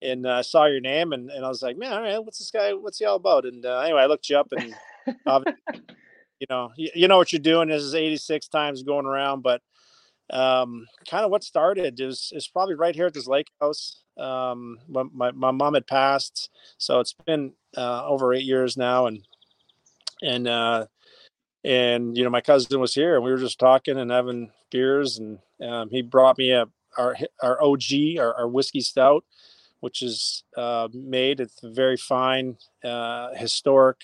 And 0.00 0.26
I 0.26 0.40
uh, 0.40 0.42
saw 0.42 0.66
your 0.66 0.80
name 0.80 1.12
and, 1.12 1.30
and 1.30 1.44
I 1.44 1.48
was 1.48 1.62
like, 1.62 1.76
man, 1.76 1.92
all 1.92 2.00
right, 2.00 2.24
what's 2.24 2.38
this 2.38 2.50
guy? 2.50 2.72
What's 2.72 2.98
he 2.98 3.04
all 3.04 3.16
about? 3.16 3.44
And 3.44 3.64
uh, 3.64 3.80
anyway, 3.80 4.02
I 4.02 4.06
looked 4.06 4.28
you 4.28 4.36
up 4.36 4.52
and, 4.52 4.74
you 6.40 6.46
know, 6.50 6.70
you, 6.76 6.90
you, 6.94 7.08
know 7.08 7.18
what 7.18 7.32
you're 7.32 7.40
doing. 7.40 7.68
This 7.68 7.82
is 7.82 7.94
86 7.94 8.48
times 8.48 8.82
going 8.82 9.06
around, 9.06 9.42
but 9.42 9.62
um, 10.30 10.86
kind 11.08 11.24
of 11.24 11.30
what 11.30 11.44
started 11.44 12.00
is, 12.00 12.32
is 12.34 12.48
probably 12.48 12.74
right 12.74 12.94
here 12.94 13.06
at 13.06 13.14
this 13.14 13.28
lake 13.28 13.48
house. 13.60 14.02
Um, 14.16 14.78
my, 14.88 15.30
my 15.30 15.50
mom 15.52 15.74
had 15.74 15.86
passed, 15.86 16.50
so 16.78 16.98
it's 16.98 17.14
been 17.26 17.52
uh, 17.76 18.04
over 18.06 18.34
eight 18.34 18.44
years 18.44 18.76
now. 18.76 19.06
And, 19.06 19.24
and, 20.20 20.48
uh, 20.48 20.86
and 21.64 22.16
you 22.16 22.24
know 22.24 22.30
my 22.30 22.40
cousin 22.40 22.80
was 22.80 22.94
here 22.94 23.14
and 23.14 23.24
we 23.24 23.30
were 23.30 23.38
just 23.38 23.58
talking 23.58 23.98
and 23.98 24.10
having 24.10 24.50
beers 24.70 25.18
and 25.18 25.38
um, 25.60 25.88
he 25.90 26.02
brought 26.02 26.38
me 26.38 26.50
a 26.50 26.66
our 26.98 27.16
our 27.42 27.62
OG 27.62 28.18
our, 28.18 28.34
our 28.34 28.48
whiskey 28.48 28.80
stout 28.80 29.24
which 29.82 30.00
is 30.00 30.44
uh, 30.56 30.88
made. 30.94 31.40
It's 31.40 31.60
very 31.60 31.96
fine 31.96 32.56
uh, 32.84 33.34
historic 33.34 34.00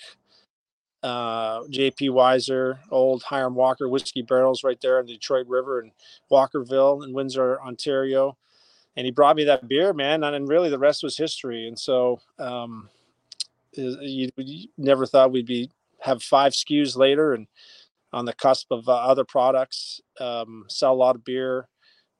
uh, 1.05 1.61
JP 1.67 2.11
Wiser 2.11 2.81
old 2.91 3.23
Hiram 3.23 3.55
Walker 3.55 3.89
whiskey 3.89 4.23
barrels 4.23 4.65
right 4.65 4.81
there 4.83 4.99
in 4.99 5.07
the 5.07 5.13
Detroit 5.13 5.47
River 5.47 5.79
and 5.79 5.93
Walkerville 6.31 7.05
in 7.05 7.13
Windsor 7.13 7.61
Ontario. 7.63 8.37
And 8.97 9.05
he 9.05 9.13
brought 9.13 9.37
me 9.37 9.45
that 9.45 9.69
beer 9.69 9.93
man 9.93 10.25
and 10.25 10.49
really 10.49 10.69
the 10.69 10.79
rest 10.81 11.05
was 11.05 11.17
history. 11.17 11.69
And 11.69 11.79
so 11.79 12.21
um, 12.41 12.91
you, 13.71 14.31
you 14.37 14.69
never 14.77 15.07
thought 15.07 15.31
we'd 15.31 15.47
be 15.47 15.71
have 16.01 16.23
five 16.23 16.53
SKUs 16.53 16.97
later 16.97 17.33
and 17.33 17.47
on 18.13 18.25
the 18.25 18.33
cusp 18.33 18.69
of 18.71 18.89
uh, 18.89 18.93
other 18.93 19.25
products. 19.25 20.01
Um, 20.21 20.65
sell 20.69 20.93
a 20.93 20.95
lot 20.95 21.17
of 21.17 21.25
beer 21.25 21.69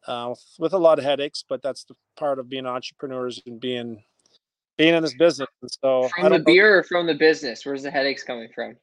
uh, 0.07 0.35
with 0.59 0.73
a 0.73 0.79
lot 0.79 0.99
of 0.99 1.05
headaches, 1.05 1.45
but 1.49 1.63
that's 1.63 1.85
the 1.85 1.95
part 2.17 2.39
of 2.39 2.49
being 2.49 2.67
entrepreneurs 2.67 3.41
and 3.47 3.61
being 3.61 4.03
being 4.77 4.95
in 4.95 5.03
this 5.03 5.15
business. 5.15 5.49
And 5.61 5.71
so 5.83 6.09
from 6.21 6.33
the 6.33 6.39
beer 6.39 6.71
know, 6.71 6.79
or 6.79 6.83
from 6.83 7.07
the 7.07 7.15
business, 7.15 7.67
where's 7.67 7.83
the 7.83 7.91
headaches 7.91 8.23
coming 8.23 8.49
from? 8.55 8.77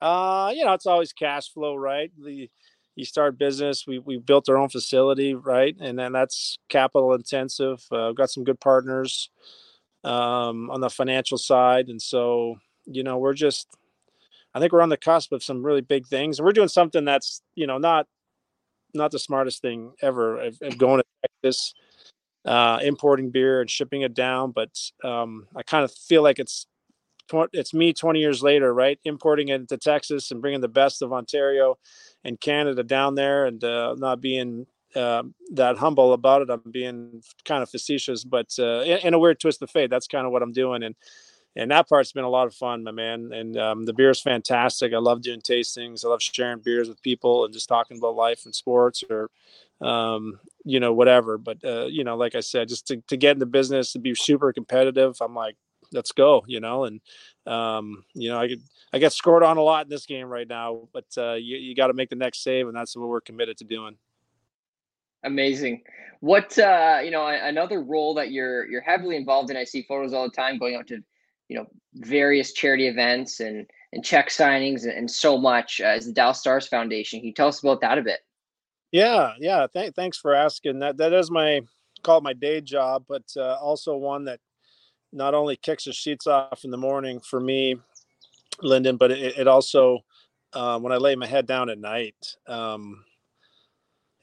Uh, 0.00 0.50
you 0.54 0.64
know, 0.64 0.72
it's 0.72 0.86
always 0.86 1.12
cash 1.12 1.52
flow, 1.52 1.74
right? 1.74 2.10
The 2.22 2.50
you 2.96 3.04
start 3.04 3.38
business, 3.38 3.86
we 3.86 3.98
we 3.98 4.18
built 4.18 4.48
our 4.48 4.56
own 4.56 4.70
facility, 4.70 5.34
right, 5.34 5.76
and 5.78 5.98
then 5.98 6.12
that's 6.12 6.58
capital 6.68 7.12
intensive. 7.14 7.84
Uh, 7.92 8.12
got 8.12 8.30
some 8.30 8.44
good 8.44 8.58
partners 8.58 9.30
um, 10.02 10.70
on 10.70 10.80
the 10.80 10.88
financial 10.88 11.36
side, 11.36 11.88
and 11.88 12.00
so 12.00 12.56
you 12.86 13.02
know 13.02 13.18
we're 13.18 13.34
just 13.34 13.68
I 14.56 14.58
think 14.58 14.72
we're 14.72 14.80
on 14.80 14.88
the 14.88 14.96
cusp 14.96 15.32
of 15.32 15.44
some 15.44 15.62
really 15.62 15.82
big 15.82 16.06
things, 16.06 16.38
and 16.38 16.46
we're 16.46 16.52
doing 16.52 16.68
something 16.68 17.04
that's 17.04 17.42
you 17.56 17.66
know 17.66 17.76
not 17.76 18.06
not 18.94 19.10
the 19.10 19.18
smartest 19.18 19.60
thing 19.60 19.92
ever 20.00 20.40
of, 20.40 20.56
of 20.62 20.78
going 20.78 21.02
to 21.02 21.28
Texas, 21.44 21.74
uh, 22.46 22.78
importing 22.82 23.28
beer 23.28 23.60
and 23.60 23.68
shipping 23.68 24.00
it 24.00 24.14
down. 24.14 24.52
But 24.52 24.70
um, 25.04 25.46
I 25.54 25.62
kind 25.62 25.84
of 25.84 25.92
feel 25.92 26.22
like 26.22 26.38
it's 26.38 26.66
it's 27.52 27.74
me 27.74 27.92
20 27.92 28.18
years 28.18 28.42
later, 28.42 28.72
right? 28.72 28.98
Importing 29.04 29.48
it 29.48 29.68
to 29.68 29.76
Texas 29.76 30.30
and 30.30 30.40
bringing 30.40 30.62
the 30.62 30.68
best 30.68 31.02
of 31.02 31.12
Ontario 31.12 31.76
and 32.24 32.40
Canada 32.40 32.82
down 32.82 33.14
there, 33.14 33.44
and 33.44 33.62
uh, 33.62 33.94
not 33.98 34.22
being 34.22 34.66
uh, 34.94 35.24
that 35.52 35.76
humble 35.76 36.14
about 36.14 36.40
it. 36.40 36.48
I'm 36.48 36.62
being 36.70 37.22
kind 37.44 37.62
of 37.62 37.68
facetious, 37.68 38.24
but 38.24 38.54
uh, 38.58 38.80
in, 38.80 39.08
in, 39.08 39.14
a 39.14 39.18
weird 39.18 39.38
twist 39.38 39.60
of 39.60 39.70
fate, 39.70 39.90
that's 39.90 40.06
kind 40.06 40.24
of 40.24 40.32
what 40.32 40.42
I'm 40.42 40.52
doing. 40.52 40.82
And 40.82 40.94
and 41.56 41.70
that 41.70 41.88
part's 41.88 42.12
been 42.12 42.24
a 42.24 42.28
lot 42.28 42.46
of 42.46 42.54
fun, 42.54 42.84
my 42.84 42.90
man. 42.90 43.32
And 43.32 43.56
um, 43.56 43.84
the 43.86 43.94
beer 43.94 44.10
is 44.10 44.20
fantastic. 44.20 44.92
I 44.92 44.98
love 44.98 45.22
doing 45.22 45.40
tastings. 45.40 46.04
I 46.04 46.08
love 46.08 46.22
sharing 46.22 46.60
beers 46.60 46.88
with 46.88 47.02
people 47.02 47.44
and 47.44 47.52
just 47.54 47.68
talking 47.68 47.96
about 47.98 48.14
life 48.14 48.44
and 48.44 48.54
sports 48.54 49.02
or, 49.08 49.30
um, 49.80 50.38
you 50.64 50.78
know, 50.80 50.92
whatever. 50.92 51.38
But 51.38 51.64
uh, 51.64 51.86
you 51.86 52.04
know, 52.04 52.16
like 52.16 52.34
I 52.34 52.40
said, 52.40 52.68
just 52.68 52.86
to, 52.88 52.98
to 53.08 53.16
get 53.16 53.32
in 53.32 53.38
the 53.38 53.46
business 53.46 53.92
to 53.92 53.98
be 53.98 54.14
super 54.14 54.52
competitive, 54.52 55.16
I'm 55.20 55.34
like, 55.34 55.56
let's 55.92 56.12
go, 56.12 56.44
you 56.46 56.60
know. 56.60 56.84
And 56.84 57.00
um, 57.46 58.04
you 58.14 58.28
know, 58.28 58.38
I 58.38 58.48
get 58.48 58.60
I 58.92 58.98
get 58.98 59.12
scored 59.12 59.42
on 59.42 59.56
a 59.56 59.62
lot 59.62 59.86
in 59.86 59.90
this 59.90 60.06
game 60.06 60.28
right 60.28 60.48
now, 60.48 60.88
but 60.92 61.06
uh, 61.16 61.34
you 61.34 61.56
you 61.56 61.74
got 61.74 61.88
to 61.88 61.94
make 61.94 62.10
the 62.10 62.16
next 62.16 62.42
save, 62.42 62.66
and 62.68 62.76
that's 62.76 62.96
what 62.96 63.08
we're 63.08 63.20
committed 63.20 63.56
to 63.58 63.64
doing. 63.64 63.96
Amazing. 65.24 65.82
What 66.20 66.58
uh, 66.58 67.00
you 67.04 67.10
know, 67.10 67.26
another 67.26 67.82
role 67.82 68.14
that 68.14 68.30
you're 68.30 68.66
you're 68.66 68.80
heavily 68.80 69.16
involved 69.16 69.50
in. 69.50 69.56
I 69.56 69.64
see 69.64 69.82
photos 69.82 70.12
all 70.12 70.24
the 70.24 70.34
time 70.34 70.58
going 70.58 70.74
out 70.76 70.86
to, 70.88 71.02
you 71.48 71.56
know, 71.56 71.66
various 71.94 72.52
charity 72.52 72.88
events 72.88 73.40
and 73.40 73.66
and 73.92 74.04
check 74.04 74.28
signings 74.28 74.82
and, 74.82 74.92
and 74.92 75.10
so 75.10 75.38
much 75.38 75.80
uh, 75.80 75.98
the 75.98 76.12
Dallas 76.12 76.40
Stars 76.40 76.66
Foundation. 76.66 77.20
Can 77.20 77.28
you 77.28 77.34
tell 77.34 77.48
us 77.48 77.60
about 77.60 77.80
that 77.80 77.98
a 77.98 78.02
bit? 78.02 78.20
Yeah, 78.92 79.32
yeah. 79.38 79.66
Th- 79.72 79.94
thanks 79.94 80.18
for 80.18 80.34
asking. 80.34 80.80
That 80.80 80.96
that 80.98 81.12
is 81.12 81.30
my 81.30 81.60
call 82.02 82.20
my 82.20 82.32
day 82.32 82.60
job, 82.60 83.04
but 83.08 83.24
uh, 83.36 83.54
also 83.54 83.96
one 83.96 84.24
that 84.24 84.40
not 85.12 85.34
only 85.34 85.56
kicks 85.56 85.84
the 85.84 85.92
sheets 85.92 86.26
off 86.26 86.64
in 86.64 86.70
the 86.70 86.76
morning 86.76 87.20
for 87.20 87.40
me, 87.40 87.76
Lyndon, 88.60 88.96
but 88.96 89.10
it, 89.10 89.38
it 89.38 89.48
also 89.48 90.00
uh, 90.52 90.78
when 90.78 90.92
I 90.92 90.96
lay 90.96 91.14
my 91.16 91.26
head 91.26 91.46
down 91.46 91.70
at 91.70 91.78
night. 91.78 92.36
Um, 92.46 93.04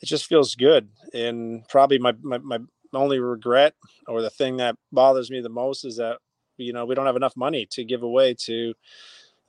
it 0.03 0.07
just 0.07 0.27
feels 0.27 0.55
good. 0.55 0.89
And 1.13 1.65
probably 1.69 1.97
my, 1.97 2.13
my, 2.21 2.37
my 2.37 2.59
only 2.93 3.19
regret 3.19 3.73
or 4.05 4.21
the 4.21 4.29
thing 4.29 4.57
that 4.57 4.75
bothers 4.91 5.31
me 5.31 5.39
the 5.39 5.47
most 5.47 5.85
is 5.85 5.95
that, 5.95 6.17
you 6.57 6.73
know, 6.73 6.85
we 6.85 6.95
don't 6.95 7.05
have 7.05 7.15
enough 7.15 7.35
money 7.35 7.65
to 7.71 7.83
give 7.83 8.03
away 8.03 8.33
to 8.45 8.73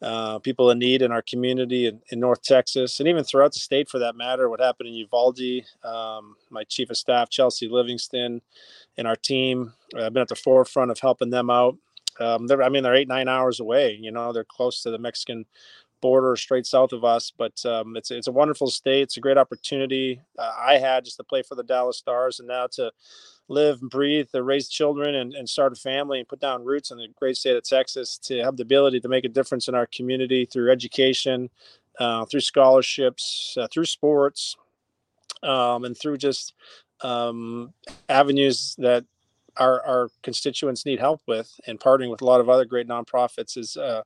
uh, 0.03 0.39
people 0.41 0.71
in 0.71 0.79
need 0.79 1.03
in 1.03 1.13
our 1.13 1.23
community 1.23 1.87
in, 1.87 2.01
in, 2.11 2.21
North 2.21 2.43
Texas 2.43 3.01
and 3.01 3.09
even 3.09 3.25
throughout 3.25 3.53
the 3.53 3.59
state 3.59 3.89
for 3.89 3.99
that 3.99 4.17
matter. 4.17 4.51
What 4.51 4.61
happened 4.61 4.89
in 4.89 4.95
Uvalde, 4.95 5.65
um, 5.83 6.37
my 6.51 6.65
chief 6.65 6.91
of 6.91 6.97
staff, 6.97 7.31
Chelsea 7.31 7.69
Livingston, 7.69 8.43
and 8.99 9.07
our 9.07 9.17
team, 9.17 9.73
uh, 9.97 10.07
I've 10.07 10.13
been 10.13 10.21
at 10.21 10.29
the 10.29 10.35
forefront 10.35 10.91
of 10.91 10.99
helping 10.99 11.31
them 11.31 11.49
out. 11.49 11.77
Um, 12.21 12.47
I 12.63 12.69
mean, 12.69 12.83
they're 12.83 12.95
eight, 12.95 13.09
nine 13.09 13.29
hours 13.29 13.61
away, 13.61 13.99
you 14.01 14.13
know, 14.13 14.33
they're 14.33 14.45
close 14.45 14.83
to 14.83 14.91
the 14.91 14.99
Mexican 14.99 15.47
border 16.05 16.37
straight 16.37 16.67
south 16.67 16.93
of 16.93 17.03
us. 17.03 17.33
But 17.37 17.65
um, 17.65 17.97
it's 17.97 18.11
it's 18.11 18.27
a 18.27 18.33
wonderful 18.33 18.69
state. 18.69 19.05
It's 19.05 19.17
a 19.17 19.23
great 19.27 19.39
opportunity 19.39 20.21
uh, 20.39 20.53
I 20.61 20.77
had 20.77 21.03
just 21.03 21.17
to 21.17 21.25
play 21.25 21.43
for 21.43 21.55
the 21.55 21.63
Dallas 21.63 21.97
Stars, 21.97 22.41
and 22.41 22.49
now 22.49 22.67
to 22.73 22.93
live 23.49 23.79
and 23.81 23.91
breathe, 23.91 24.29
to 24.33 24.43
raise 24.43 24.69
children, 24.69 25.15
and, 25.15 25.33
and 25.33 25.49
start 25.49 25.73
a 25.73 25.77
family, 25.77 26.19
and 26.19 26.29
put 26.29 26.41
down 26.41 26.63
roots 26.63 26.91
in 26.91 26.99
the 26.99 27.09
great 27.19 27.39
state 27.39 27.57
of 27.57 27.65
Texas. 27.65 28.19
To 28.25 28.43
have 28.43 28.59
the 28.59 28.65
ability 28.65 29.01
to 29.01 29.09
make 29.09 29.25
a 29.25 29.31
difference 29.31 29.67
in 29.67 29.75
our 29.75 29.87
community 29.87 30.45
through 30.45 30.71
education, 30.71 31.49
uh, 31.99 32.27
through 32.27 32.41
scholarships, 32.41 33.57
uh, 33.59 33.67
through 33.73 33.87
sports, 33.87 34.57
um, 35.43 35.87
and 35.87 35.97
through 35.97 36.19
just 36.19 36.53
um, 37.01 37.73
avenues 38.11 38.77
that 38.77 39.07
our, 39.57 39.81
our 39.87 40.09
constituents 40.23 40.85
need 40.85 40.99
help 40.99 41.23
with 41.27 41.49
and 41.67 41.81
partnering 41.81 42.11
with 42.11 42.21
a 42.21 42.25
lot 42.25 42.41
of 42.41 42.51
other 42.51 42.65
great 42.65 42.89
nonprofits 42.89 43.57
is 43.57 43.77
uh, 43.77 44.03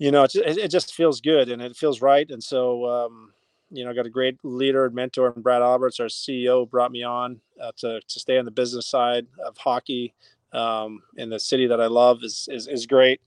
you 0.00 0.10
know, 0.10 0.24
it, 0.24 0.34
it 0.34 0.70
just 0.70 0.94
feels 0.94 1.20
good 1.20 1.50
and 1.50 1.60
it 1.60 1.76
feels 1.76 2.00
right. 2.00 2.28
And 2.30 2.42
so, 2.42 2.86
um, 2.86 3.34
you 3.70 3.84
know, 3.84 3.90
I 3.90 3.94
got 3.94 4.06
a 4.06 4.10
great 4.10 4.38
leader 4.42 4.86
and 4.86 4.94
mentor, 4.94 5.30
and 5.30 5.44
Brad 5.44 5.60
Alberts, 5.60 6.00
our 6.00 6.06
CEO, 6.06 6.68
brought 6.68 6.90
me 6.90 7.04
on 7.04 7.38
uh, 7.62 7.70
to 7.76 8.00
to 8.00 8.18
stay 8.18 8.38
on 8.38 8.46
the 8.46 8.50
business 8.50 8.88
side 8.88 9.26
of 9.46 9.56
hockey 9.58 10.14
um, 10.52 11.02
in 11.18 11.28
the 11.28 11.38
city 11.38 11.66
that 11.66 11.80
I 11.80 11.86
love 11.86 12.24
is 12.24 12.48
is, 12.50 12.66
is 12.66 12.86
great. 12.86 13.20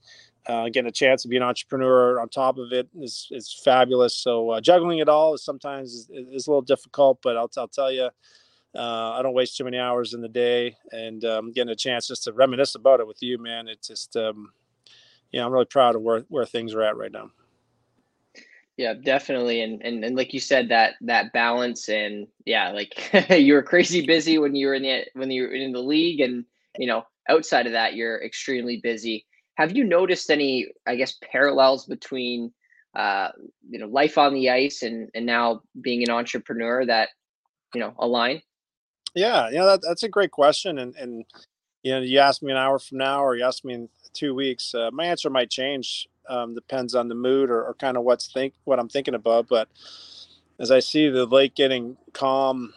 Uh, 0.46 0.64
getting 0.64 0.88
a 0.88 0.92
chance 0.92 1.22
to 1.22 1.28
be 1.28 1.38
an 1.38 1.42
entrepreneur 1.42 2.20
on 2.20 2.28
top 2.28 2.58
of 2.58 2.72
it 2.72 2.88
is 3.00 3.28
is 3.30 3.58
fabulous. 3.64 4.16
So 4.16 4.50
uh, 4.50 4.60
juggling 4.60 4.98
it 4.98 5.08
all 5.08 5.32
is 5.32 5.44
sometimes 5.44 5.94
is, 5.94 6.10
is, 6.10 6.46
a 6.48 6.50
little 6.50 6.60
difficult, 6.60 7.20
but 7.22 7.36
I'll 7.36 7.50
I'll 7.56 7.68
tell 7.68 7.92
you. 7.92 8.10
Uh, 8.76 9.12
I 9.12 9.22
don't 9.22 9.34
waste 9.34 9.56
too 9.56 9.62
many 9.62 9.78
hours 9.78 10.14
in 10.14 10.20
the 10.20 10.28
day, 10.28 10.76
and 10.90 11.24
um, 11.24 11.52
getting 11.52 11.70
a 11.70 11.76
chance 11.76 12.08
just 12.08 12.24
to 12.24 12.32
reminisce 12.32 12.74
about 12.74 12.98
it 12.98 13.06
with 13.06 13.22
you, 13.22 13.38
man. 13.38 13.68
It's 13.68 13.86
just 13.86 14.16
um, 14.16 14.52
you 15.34 15.40
know, 15.40 15.46
I'm 15.46 15.52
really 15.52 15.64
proud 15.64 15.96
of 15.96 16.02
where, 16.02 16.20
where 16.28 16.46
things 16.46 16.74
are 16.74 16.82
at 16.82 16.96
right 16.96 17.10
now. 17.10 17.28
Yeah, 18.76 18.94
definitely. 18.94 19.62
And, 19.62 19.82
and, 19.82 20.04
and 20.04 20.14
like 20.14 20.32
you 20.32 20.38
said, 20.38 20.68
that, 20.68 20.94
that 21.00 21.32
balance 21.32 21.88
and 21.88 22.28
yeah, 22.46 22.70
like 22.70 23.10
you 23.30 23.54
were 23.54 23.62
crazy 23.64 24.06
busy 24.06 24.38
when 24.38 24.54
you 24.54 24.68
were 24.68 24.74
in 24.74 24.84
the, 24.84 25.04
when 25.14 25.32
you 25.32 25.42
were 25.42 25.52
in 25.52 25.72
the 25.72 25.80
league 25.80 26.20
and, 26.20 26.44
you 26.78 26.86
know, 26.86 27.02
outside 27.28 27.66
of 27.66 27.72
that, 27.72 27.96
you're 27.96 28.22
extremely 28.22 28.78
busy. 28.80 29.26
Have 29.56 29.76
you 29.76 29.82
noticed 29.82 30.30
any, 30.30 30.68
I 30.86 30.94
guess, 30.94 31.18
parallels 31.20 31.86
between, 31.86 32.52
uh, 32.94 33.30
you 33.68 33.80
know, 33.80 33.88
life 33.88 34.16
on 34.18 34.34
the 34.34 34.50
ice 34.50 34.82
and, 34.82 35.10
and 35.16 35.26
now 35.26 35.62
being 35.80 36.04
an 36.04 36.10
entrepreneur 36.10 36.86
that, 36.86 37.08
you 37.74 37.80
know, 37.80 37.92
align? 37.98 38.40
Yeah, 39.16 39.50
yeah, 39.50 39.64
that, 39.64 39.80
that's 39.82 40.04
a 40.04 40.08
great 40.08 40.30
question. 40.30 40.78
And, 40.78 40.94
and, 40.94 41.24
you 41.82 41.90
know, 41.90 42.02
you 42.02 42.20
ask 42.20 42.40
me 42.40 42.52
an 42.52 42.58
hour 42.58 42.78
from 42.78 42.98
now, 42.98 43.24
or 43.24 43.36
you 43.36 43.44
ask 43.44 43.64
me 43.64 43.74
in 43.74 43.88
two 44.14 44.34
weeks, 44.34 44.74
uh, 44.74 44.90
my 44.92 45.04
answer 45.06 45.30
might 45.30 45.50
change. 45.50 46.08
Um, 46.28 46.54
depends 46.54 46.94
on 46.94 47.08
the 47.08 47.14
mood 47.14 47.50
or, 47.50 47.62
or 47.62 47.74
kind 47.74 47.98
of 47.98 48.04
what's 48.04 48.32
think 48.32 48.54
what 48.64 48.78
I'm 48.78 48.88
thinking 48.88 49.14
about. 49.14 49.46
But 49.48 49.68
as 50.58 50.70
I 50.70 50.80
see 50.80 51.10
the 51.10 51.26
lake 51.26 51.54
getting 51.54 51.98
calm 52.14 52.72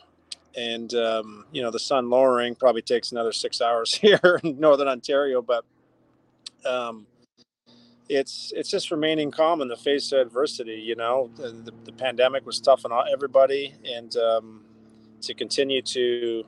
and 0.58 0.94
um, 0.96 1.46
you 1.51 1.62
know 1.62 1.72
the 1.72 1.79
sun 1.79 2.10
lowering, 2.10 2.56
probably 2.56 2.82
takes 2.82 3.12
another 3.12 3.32
six 3.32 3.62
hours 3.67 3.94
here 3.94 4.41
in 4.44 4.60
northern 4.60 4.88
Ontario. 4.88 5.41
But 5.41 5.63
um, 6.65 7.08
it's 8.10 8.51
it's 8.56 8.70
just 8.70 8.91
remaining 8.91 9.32
calm 9.32 9.62
in 9.62 9.67
the 9.67 9.77
face 9.77 10.12
of 10.12 10.27
adversity. 10.27 10.75
You 10.75 10.96
know, 10.96 11.29
the, 11.36 11.50
the, 11.51 11.74
the 11.86 11.91
pandemic 11.91 12.46
was 12.46 12.60
tough 12.60 12.86
on 12.86 12.91
everybody, 13.12 13.74
and 13.86 14.15
um, 14.17 14.65
to 15.22 15.34
continue 15.34 15.82
to 15.84 16.44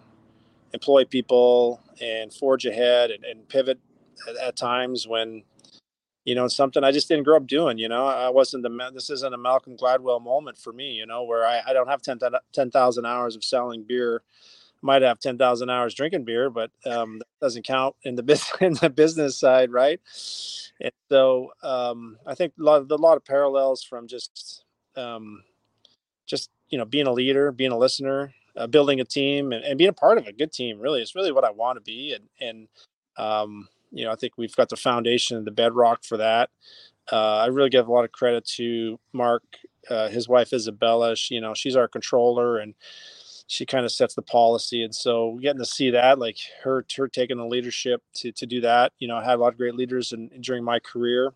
employ 0.73 1.05
people 1.05 1.81
and 2.01 2.33
forge 2.33 2.65
ahead 2.65 3.11
and, 3.11 3.23
and 3.23 3.47
pivot 3.49 3.79
at, 4.27 4.35
at, 4.37 4.55
times 4.55 5.07
when 5.07 5.43
you 6.25 6.35
know 6.35 6.47
something 6.47 6.83
I 6.83 6.91
just 6.91 7.07
didn't 7.07 7.23
grow 7.23 7.37
up 7.37 7.47
doing. 7.47 7.77
You 7.77 7.89
know, 7.89 8.05
I 8.05 8.29
wasn't 8.29 8.63
the 8.63 8.91
this 8.93 9.09
isn't 9.09 9.33
a 9.33 9.37
Malcolm 9.37 9.77
Gladwell 9.77 10.21
moment 10.21 10.57
for 10.57 10.73
me. 10.73 10.91
You 10.91 11.05
know, 11.05 11.23
where 11.23 11.45
I, 11.45 11.61
I 11.67 11.73
don't 11.73 11.87
have 11.87 12.01
10,000 12.01 12.39
10, 12.53 12.71
hours 13.05 13.35
of 13.35 13.43
selling 13.43 13.83
beer. 13.87 14.23
Might 14.81 15.01
have 15.01 15.19
10,000 15.19 15.69
hours 15.69 15.93
drinking 15.93 16.23
beer, 16.23 16.49
but 16.49 16.71
um, 16.85 17.19
that 17.19 17.27
doesn't 17.41 17.65
count 17.65 17.97
in 18.03 18.15
the 18.15 18.23
business 18.23 18.53
in 18.61 18.73
the 18.75 18.89
business 18.89 19.37
side, 19.37 19.71
right? 19.71 19.99
And 20.79 20.93
so 21.11 21.51
um, 21.63 22.17
I 22.25 22.35
think 22.35 22.53
a 22.57 22.63
lot, 22.63 22.81
of, 22.81 22.91
a 22.91 22.95
lot 22.95 23.17
of 23.17 23.25
parallels 23.25 23.83
from 23.83 24.07
just 24.07 24.63
um, 24.95 25.43
just 26.25 26.49
you 26.69 26.77
know 26.77 26.85
being 26.85 27.07
a 27.07 27.11
leader, 27.11 27.51
being 27.51 27.71
a 27.71 27.77
listener, 27.77 28.33
uh, 28.55 28.67
building 28.67 28.99
a 28.99 29.05
team, 29.05 29.51
and, 29.51 29.63
and, 29.63 29.77
being 29.77 29.89
a 29.89 29.93
part 29.93 30.17
of 30.17 30.27
a 30.27 30.33
good 30.33 30.51
team. 30.51 30.79
Really, 30.79 31.01
is 31.01 31.15
really 31.15 31.31
what 31.31 31.43
I 31.43 31.51
want 31.51 31.77
to 31.77 31.81
be, 31.81 32.13
and 32.13 32.27
and 32.39 32.67
um, 33.17 33.67
you 33.91 34.05
know, 34.05 34.11
I 34.11 34.15
think 34.15 34.33
we've 34.37 34.55
got 34.55 34.69
the 34.69 34.75
foundation, 34.75 35.37
and 35.37 35.47
the 35.47 35.51
bedrock 35.51 36.03
for 36.03 36.17
that. 36.17 36.49
Uh, 37.11 37.37
I 37.37 37.47
really 37.47 37.69
give 37.69 37.87
a 37.87 37.91
lot 37.91 38.05
of 38.05 38.11
credit 38.11 38.45
to 38.57 38.99
Mark, 39.13 39.43
uh, 39.89 40.09
his 40.09 40.27
wife 40.27 40.53
Isabella. 40.53 41.15
She, 41.15 41.35
you 41.35 41.41
know, 41.41 41.53
she's 41.53 41.75
our 41.75 41.87
controller, 41.87 42.57
and 42.57 42.75
she 43.47 43.65
kind 43.65 43.83
of 43.83 43.91
sets 43.91 44.13
the 44.13 44.21
policy. 44.21 44.83
And 44.83 44.93
so 44.93 45.39
getting 45.41 45.59
to 45.59 45.65
see 45.65 45.89
that, 45.91 46.19
like 46.19 46.37
her, 46.63 46.85
her 46.95 47.07
taking 47.07 47.37
the 47.37 47.45
leadership 47.45 48.03
to 48.15 48.31
to 48.33 48.45
do 48.45 48.61
that. 48.61 48.93
You 48.99 49.07
know, 49.07 49.17
I 49.17 49.23
had 49.23 49.35
a 49.35 49.41
lot 49.41 49.53
of 49.53 49.57
great 49.57 49.75
leaders 49.75 50.11
in, 50.11 50.29
during 50.41 50.63
my 50.63 50.79
career, 50.79 51.33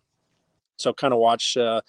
so 0.76 0.92
kind 0.92 1.12
of 1.12 1.18
watch 1.18 1.56
uh, 1.56 1.80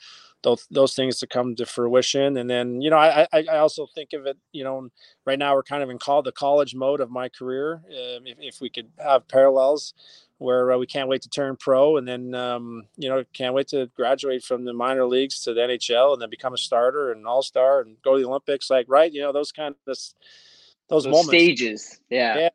those 0.46 0.68
those 0.70 0.94
things 0.94 1.20
to 1.20 1.28
come 1.28 1.56
to 1.56 1.66
fruition. 1.66 2.38
And 2.38 2.50
then 2.50 2.80
you 2.80 2.90
know, 2.90 2.98
I 2.98 3.28
I, 3.34 3.58
also 3.58 3.88
think 3.94 4.14
of 4.14 4.28
it. 4.28 4.38
You 4.54 4.64
know, 4.64 4.90
right 5.26 5.40
now 5.40 5.56
we're 5.56 5.64
kind 5.64 5.84
of 5.84 5.90
in 5.90 5.98
call 5.98 6.22
the 6.22 6.32
college 6.32 6.76
mode 6.76 7.02
of 7.02 7.10
my 7.10 7.28
career. 7.28 7.82
Um, 7.88 8.28
if, 8.28 8.38
if 8.40 8.62
we 8.62 8.70
could 8.70 8.90
have 9.00 9.28
parallels 9.28 9.94
where 10.38 10.72
uh, 10.72 10.78
we 10.78 10.86
can't 10.86 11.10
wait 11.10 11.22
to 11.24 11.30
turn 11.30 11.56
pro 11.56 11.98
and 11.98 12.08
then 12.08 12.36
um, 12.36 12.84
you 12.96 13.10
know 13.10 13.24
can't 13.34 13.56
wait 13.56 13.68
to 13.70 13.88
graduate 13.96 14.44
from 14.44 14.66
the 14.66 14.74
minor 14.74 15.06
leagues 15.06 15.42
to 15.42 15.54
the 15.54 15.62
NHL 15.62 16.14
and 16.14 16.22
then 16.22 16.30
become 16.30 16.54
a 16.54 16.58
starter 16.58 17.12
and 17.12 17.26
all 17.26 17.42
star 17.42 17.82
and 17.82 17.98
go 18.04 18.14
to 18.14 18.22
the 18.22 18.28
Olympics 18.28 18.70
like 18.70 18.86
right 18.88 19.12
you 19.12 19.22
know 19.22 19.32
those 19.32 19.52
kind 19.52 19.74
of 19.74 19.78
those, 19.86 20.14
those 20.90 21.08
moments 21.08 21.30
stages 21.30 22.00
yeah. 22.10 22.38
yeah 22.38 22.50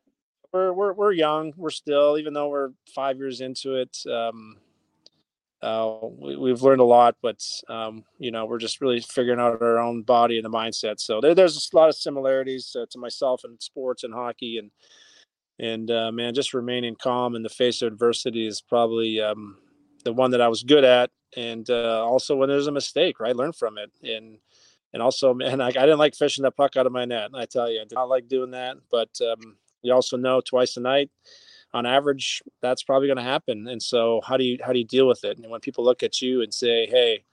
we're, 0.53 0.71
we're 0.71 0.93
we're 0.93 1.11
young 1.11 1.53
we're 1.57 1.71
still 1.71 2.19
even 2.19 2.33
though 2.33 2.49
we're 2.49 2.69
five 2.93 3.17
years 3.17 3.41
into 3.41 3.75
it 3.75 3.97
um, 4.07 4.57
uh, 5.61 5.97
we, 6.01 6.49
have 6.49 6.63
learned 6.63 6.81
a 6.81 6.85
lot, 6.85 7.15
but 7.21 7.39
um, 7.69 8.03
you 8.17 8.31
know, 8.31 8.45
we're 8.45 8.57
just 8.57 8.81
really 8.81 8.99
figuring 8.99 9.39
out 9.39 9.61
our 9.61 9.77
own 9.77 10.01
body 10.01 10.37
and 10.37 10.45
the 10.45 10.49
mindset. 10.49 10.99
So 10.99 11.21
there, 11.21 11.35
there's 11.35 11.69
a 11.71 11.75
lot 11.75 11.89
of 11.89 11.95
similarities 11.95 12.75
uh, 12.75 12.85
to 12.89 12.99
myself 12.99 13.41
in 13.45 13.59
sports 13.59 14.03
and 14.03 14.13
hockey, 14.13 14.57
and 14.57 14.71
and 15.59 15.91
uh, 15.91 16.11
man, 16.11 16.33
just 16.33 16.55
remaining 16.55 16.95
calm 16.95 17.35
in 17.35 17.43
the 17.43 17.49
face 17.49 17.83
of 17.83 17.93
adversity 17.93 18.47
is 18.47 18.61
probably 18.61 19.21
um, 19.21 19.57
the 20.03 20.13
one 20.13 20.31
that 20.31 20.41
I 20.41 20.47
was 20.47 20.63
good 20.63 20.83
at. 20.83 21.11
And 21.37 21.69
uh, 21.69 22.03
also, 22.03 22.35
when 22.35 22.49
there's 22.49 22.67
a 22.67 22.71
mistake, 22.71 23.19
right, 23.19 23.35
learn 23.35 23.53
from 23.53 23.77
it. 23.77 23.91
And 24.03 24.39
and 24.93 25.01
also, 25.03 25.33
man, 25.33 25.61
I, 25.61 25.67
I 25.67 25.71
didn't 25.71 25.99
like 25.99 26.15
fishing 26.15 26.43
the 26.43 26.51
puck 26.51 26.75
out 26.75 26.87
of 26.87 26.91
my 26.91 27.05
net. 27.05 27.29
I 27.35 27.45
tell 27.45 27.71
you, 27.71 27.81
I 27.81 27.83
did 27.83 27.95
not 27.95 28.09
like 28.09 28.27
doing 28.27 28.51
that. 28.51 28.77
But 28.89 29.09
um, 29.21 29.57
you 29.83 29.93
also 29.93 30.17
know 30.17 30.41
twice 30.41 30.75
a 30.77 30.81
night 30.81 31.11
on 31.73 31.85
average 31.85 32.41
that's 32.61 32.83
probably 32.83 33.07
going 33.07 33.17
to 33.17 33.23
happen. 33.23 33.67
And 33.67 33.81
so 33.81 34.21
how 34.25 34.37
do 34.37 34.43
you 34.43 34.57
how 34.63 34.73
do 34.73 34.79
you 34.79 34.85
deal 34.85 35.07
with 35.07 35.23
it? 35.23 35.37
And 35.37 35.49
when 35.49 35.61
people 35.61 35.83
look 35.83 36.03
at 36.03 36.21
you 36.21 36.41
and 36.41 36.53
say 36.53 36.85
hey 36.87 37.23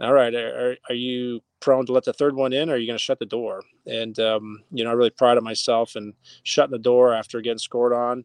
all 0.00 0.12
right 0.12 0.34
are, 0.34 0.76
are 0.88 0.94
you 0.94 1.40
prone 1.60 1.86
to 1.86 1.92
let 1.92 2.04
the 2.04 2.12
third 2.12 2.34
one 2.34 2.52
in 2.52 2.68
or 2.68 2.74
are 2.74 2.76
you 2.76 2.86
going 2.86 2.98
to 2.98 3.02
shut 3.02 3.18
the 3.18 3.26
door? 3.26 3.62
And 3.86 4.18
um, 4.18 4.62
you 4.70 4.84
know 4.84 4.90
i 4.90 4.94
really 4.94 5.10
pride 5.10 5.38
of 5.38 5.44
myself 5.44 5.96
and 5.96 6.14
shutting 6.42 6.72
the 6.72 6.78
door 6.78 7.14
after 7.14 7.40
getting 7.40 7.58
scored 7.58 7.92
on 7.92 8.24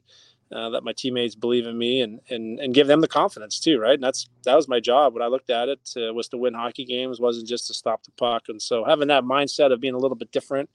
uh, 0.51 0.70
that 0.70 0.84
my 0.84 0.94
teammates 0.94 1.36
believe 1.36 1.67
in 1.67 1.77
me 1.77 2.01
and, 2.01 2.22
and 2.29 2.60
and 2.60 2.74
give 2.74 2.88
them 2.88 3.01
the 3.01 3.08
confidence 3.08 3.60
too 3.60 3.79
right? 3.79 3.96
And 3.96 4.03
that's 4.03 4.27
that 4.44 4.56
was 4.56 4.67
my 4.67 4.79
job. 4.79 5.13
When 5.13 5.22
i 5.22 5.27
looked 5.27 5.50
at 5.50 5.70
it 5.70 5.79
uh, 5.98 6.13
was 6.13 6.29
to 6.29 6.38
win 6.38 6.53
hockey 6.53 6.86
games 6.86 7.20
wasn't 7.20 7.48
just 7.48 7.67
to 7.67 7.74
stop 7.74 8.03
the 8.03 8.12
puck. 8.12 8.44
And 8.48 8.62
so 8.62 8.84
having 8.84 9.10
that 9.10 9.24
mindset 9.24 9.72
of 9.72 9.82
being 9.82 9.94
a 9.94 10.00
little 10.00 10.17
bit 10.17 10.32
different 10.32 10.70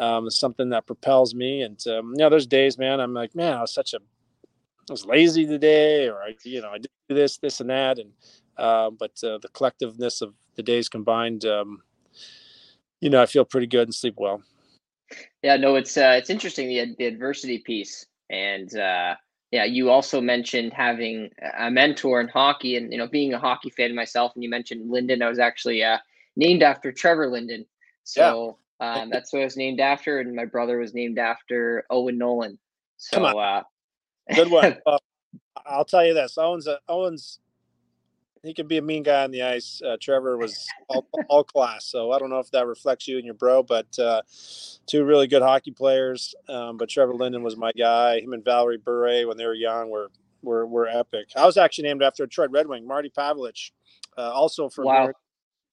um, 0.00 0.28
something 0.30 0.70
that 0.70 0.86
propels 0.86 1.34
me. 1.34 1.62
And 1.62 1.78
um, 1.86 2.12
you 2.12 2.18
know, 2.18 2.30
there's 2.30 2.46
days, 2.46 2.78
man, 2.78 2.98
I'm 2.98 3.14
like, 3.14 3.34
man, 3.36 3.52
I 3.52 3.60
was 3.60 3.74
such 3.74 3.94
a, 3.94 3.98
I 3.98 4.92
was 4.92 5.04
lazy 5.04 5.46
today, 5.46 6.08
or 6.08 6.20
I, 6.22 6.34
you 6.42 6.62
know, 6.62 6.70
I 6.70 6.78
did 6.78 6.90
this, 7.08 7.36
this, 7.36 7.60
and 7.60 7.70
that, 7.70 7.98
and 7.98 8.10
uh, 8.56 8.90
but 8.90 9.12
uh, 9.22 9.38
the 9.38 9.48
collectiveness 9.54 10.22
of 10.22 10.34
the 10.56 10.62
days 10.62 10.88
combined, 10.88 11.44
um, 11.44 11.82
you 13.00 13.10
know, 13.10 13.22
I 13.22 13.26
feel 13.26 13.44
pretty 13.44 13.66
good 13.66 13.86
and 13.86 13.94
sleep 13.94 14.14
well. 14.16 14.42
Yeah, 15.42 15.56
no, 15.56 15.76
it's 15.76 15.96
uh, 15.96 16.14
it's 16.16 16.30
interesting 16.30 16.68
the 16.68 16.94
the 16.98 17.06
adversity 17.06 17.58
piece, 17.58 18.06
and 18.30 18.74
uh, 18.76 19.16
yeah, 19.50 19.64
you 19.64 19.90
also 19.90 20.20
mentioned 20.20 20.72
having 20.72 21.30
a 21.58 21.70
mentor 21.70 22.20
in 22.20 22.28
hockey, 22.28 22.76
and 22.76 22.90
you 22.90 22.98
know, 22.98 23.06
being 23.06 23.34
a 23.34 23.38
hockey 23.38 23.68
fan 23.70 23.94
myself, 23.94 24.32
and 24.34 24.42
you 24.42 24.48
mentioned 24.48 24.90
Linden. 24.90 25.20
I 25.20 25.28
was 25.28 25.38
actually 25.38 25.84
uh, 25.84 25.98
named 26.36 26.62
after 26.62 26.90
Trevor 26.90 27.28
Linden, 27.28 27.66
so 28.04 28.56
um, 28.80 29.10
that's 29.10 29.32
what 29.32 29.42
I 29.42 29.44
was 29.44 29.56
named 29.56 29.80
after, 29.80 30.20
and 30.20 30.34
my 30.34 30.44
brother 30.46 30.78
was 30.78 30.94
named 30.94 31.18
after 31.18 31.84
Owen 31.90 32.18
Nolan. 32.18 32.58
So, 32.96 33.16
Come 33.16 33.26
on. 33.26 33.36
Uh, 33.36 33.62
good 34.34 34.50
one. 34.50 34.78
uh, 34.86 34.98
I'll 35.66 35.84
tell 35.84 36.04
you 36.04 36.14
this: 36.14 36.38
Owen's 36.38 36.66
a, 36.66 36.78
Owen's 36.88 37.40
he 38.42 38.54
can 38.54 38.66
be 38.66 38.78
a 38.78 38.82
mean 38.82 39.02
guy 39.02 39.24
on 39.24 39.30
the 39.30 39.42
ice. 39.42 39.82
Uh, 39.84 39.96
Trevor 40.00 40.36
was 40.36 40.66
all, 40.88 41.06
all, 41.28 41.44
class, 41.44 41.84
so 41.84 42.10
I 42.12 42.18
don't 42.18 42.30
know 42.30 42.38
if 42.38 42.50
that 42.52 42.66
reflects 42.66 43.06
you 43.06 43.16
and 43.16 43.24
your 43.24 43.34
bro, 43.34 43.62
but 43.62 43.98
uh, 43.98 44.22
two 44.86 45.04
really 45.04 45.26
good 45.26 45.42
hockey 45.42 45.72
players. 45.72 46.34
Um, 46.48 46.76
but 46.76 46.88
Trevor 46.88 47.14
Linden 47.14 47.42
was 47.42 47.56
my 47.56 47.72
guy. 47.72 48.20
Him 48.20 48.32
and 48.32 48.44
Valeri 48.44 48.78
Bure 48.78 49.26
when 49.26 49.36
they 49.36 49.46
were 49.46 49.54
young 49.54 49.90
were 49.90 50.10
were 50.42 50.66
were 50.66 50.88
epic. 50.88 51.28
I 51.36 51.44
was 51.44 51.56
actually 51.56 51.88
named 51.88 52.02
after 52.02 52.24
a 52.24 52.26
Detroit 52.26 52.50
Red 52.50 52.66
Wing, 52.66 52.86
Marty 52.86 53.10
Pavelich, 53.10 53.72
uh, 54.16 54.30
also 54.32 54.68
from 54.68 54.86
wow. 54.86 55.12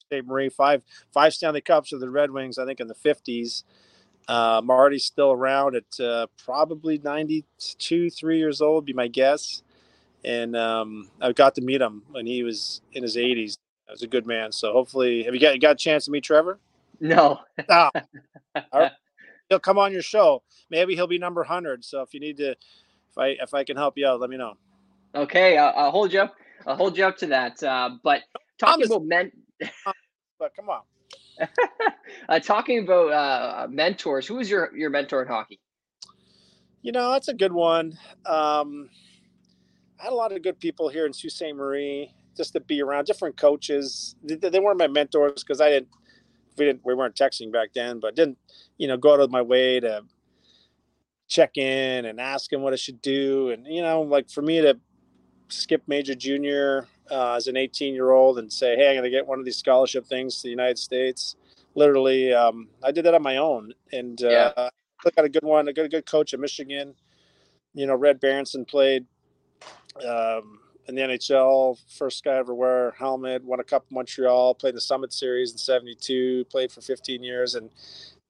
State 0.08 0.26
Marie, 0.26 0.48
five 0.48 0.82
five 1.12 1.34
Stanley 1.34 1.60
Cups 1.60 1.92
with 1.92 2.00
the 2.00 2.08
Red 2.08 2.30
Wings, 2.30 2.58
I 2.58 2.64
think 2.64 2.80
in 2.80 2.88
the 2.88 2.94
fifties. 2.94 3.64
Uh, 4.26 4.60
Marty's 4.64 5.04
still 5.04 5.32
around 5.32 5.74
at 5.74 6.00
uh, 6.00 6.26
probably 6.44 6.98
92, 6.98 8.10
three 8.10 8.36
years 8.36 8.60
old, 8.60 8.84
be 8.84 8.92
my 8.92 9.08
guess. 9.08 9.62
And 10.22 10.54
um, 10.54 11.10
I 11.18 11.32
got 11.32 11.54
to 11.54 11.62
meet 11.62 11.80
him 11.80 12.02
when 12.10 12.26
he 12.26 12.42
was 12.42 12.82
in 12.92 13.02
his 13.02 13.16
80s. 13.16 13.56
He 13.56 13.56
was 13.90 14.02
a 14.02 14.06
good 14.06 14.26
man. 14.26 14.52
So 14.52 14.72
hopefully, 14.72 15.22
have 15.22 15.34
you 15.34 15.40
got 15.40 15.54
you 15.54 15.60
got 15.60 15.72
a 15.72 15.76
chance 15.76 16.06
to 16.06 16.10
meet 16.10 16.24
Trevor? 16.24 16.58
No. 17.00 17.40
oh. 17.68 17.90
He'll 19.48 19.58
come 19.58 19.78
on 19.78 19.92
your 19.92 20.02
show. 20.02 20.42
Maybe 20.68 20.94
he'll 20.94 21.06
be 21.06 21.16
number 21.16 21.40
100. 21.40 21.82
So 21.82 22.02
if 22.02 22.12
you 22.12 22.20
need 22.20 22.36
to, 22.36 22.50
if 22.50 23.16
I 23.16 23.28
if 23.40 23.54
I 23.54 23.64
can 23.64 23.78
help 23.78 23.96
you 23.96 24.06
out, 24.06 24.20
let 24.20 24.28
me 24.28 24.36
know. 24.36 24.58
Okay, 25.14 25.56
I'll, 25.56 25.72
I'll 25.74 25.90
hold 25.90 26.12
you 26.12 26.20
up. 26.20 26.34
I'll 26.66 26.76
hold 26.76 26.98
you 26.98 27.06
up 27.06 27.16
to 27.18 27.26
that. 27.28 27.62
Uh, 27.62 27.92
but 28.02 28.24
talking 28.58 28.84
about 28.84 29.04
men, 29.04 29.32
but 30.38 30.54
come 30.54 30.68
on. 30.68 30.82
uh, 32.28 32.40
talking 32.40 32.80
about 32.80 33.12
uh, 33.12 33.66
mentors, 33.70 34.26
who 34.26 34.36
was 34.36 34.50
your 34.50 34.76
your 34.76 34.90
mentor 34.90 35.22
in 35.22 35.28
hockey? 35.28 35.60
You 36.82 36.92
know, 36.92 37.12
that's 37.12 37.28
a 37.28 37.34
good 37.34 37.52
one. 37.52 37.98
Um, 38.26 38.88
I 40.00 40.04
had 40.04 40.12
a 40.12 40.16
lot 40.16 40.32
of 40.32 40.42
good 40.42 40.58
people 40.60 40.88
here 40.88 41.06
in 41.06 41.12
Sault 41.12 41.32
Ste. 41.32 41.54
Marie 41.54 42.12
just 42.36 42.52
to 42.52 42.60
be 42.60 42.80
around 42.80 43.04
different 43.04 43.36
coaches. 43.36 44.14
They, 44.22 44.36
they 44.36 44.60
weren't 44.60 44.78
my 44.78 44.86
mentors 44.86 45.42
because 45.42 45.60
I 45.60 45.68
didn't 45.68 45.88
we 46.56 46.64
didn't 46.64 46.82
we 46.84 46.94
weren't 46.94 47.14
texting 47.14 47.52
back 47.52 47.70
then, 47.74 48.00
but 48.00 48.14
didn't 48.14 48.38
you 48.78 48.88
know 48.88 48.96
go 48.96 49.14
out 49.14 49.20
of 49.20 49.30
my 49.30 49.42
way 49.42 49.80
to 49.80 50.02
check 51.28 51.58
in 51.58 52.06
and 52.06 52.20
ask 52.20 52.52
him 52.52 52.62
what 52.62 52.72
I 52.72 52.76
should 52.76 53.02
do. 53.02 53.50
And 53.50 53.66
you 53.66 53.82
know, 53.82 54.02
like 54.02 54.30
for 54.30 54.42
me 54.42 54.60
to 54.60 54.78
skip 55.48 55.82
major 55.86 56.14
junior 56.14 56.86
uh, 57.10 57.34
as 57.34 57.46
an 57.46 57.56
18 57.56 57.94
year 57.94 58.10
old 58.10 58.38
and 58.38 58.52
say, 58.52 58.76
Hey, 58.76 58.88
I'm 58.88 58.94
going 58.94 59.04
to 59.04 59.10
get 59.10 59.26
one 59.26 59.38
of 59.38 59.44
these 59.44 59.56
scholarship 59.56 60.06
things 60.06 60.36
to 60.36 60.42
the 60.44 60.50
United 60.50 60.78
States. 60.78 61.36
Literally, 61.74 62.32
um, 62.32 62.68
I 62.82 62.90
did 62.92 63.04
that 63.04 63.14
on 63.14 63.22
my 63.22 63.36
own 63.36 63.72
and 63.92 64.22
uh, 64.22 64.28
yeah. 64.28 64.68
I 65.06 65.10
got 65.14 65.24
a 65.24 65.28
good 65.28 65.44
one. 65.44 65.68
I 65.68 65.72
got 65.72 65.84
a 65.84 65.88
good 65.88 66.06
coach 66.06 66.34
at 66.34 66.40
Michigan. 66.40 66.94
You 67.74 67.86
know, 67.86 67.94
Red 67.94 68.20
Berenson 68.20 68.64
played 68.64 69.06
um, 70.06 70.58
in 70.88 70.94
the 70.94 71.02
NHL, 71.02 71.78
first 71.96 72.24
guy 72.24 72.34
ever 72.34 72.54
wear 72.54 72.92
helmet, 72.98 73.44
won 73.44 73.60
a 73.60 73.64
cup 73.64 73.84
in 73.90 73.94
Montreal, 73.94 74.54
played 74.54 74.74
the 74.74 74.80
Summit 74.80 75.12
Series 75.12 75.52
in 75.52 75.58
72, 75.58 76.46
played 76.46 76.72
for 76.72 76.80
15 76.80 77.22
years. 77.22 77.54
And 77.54 77.70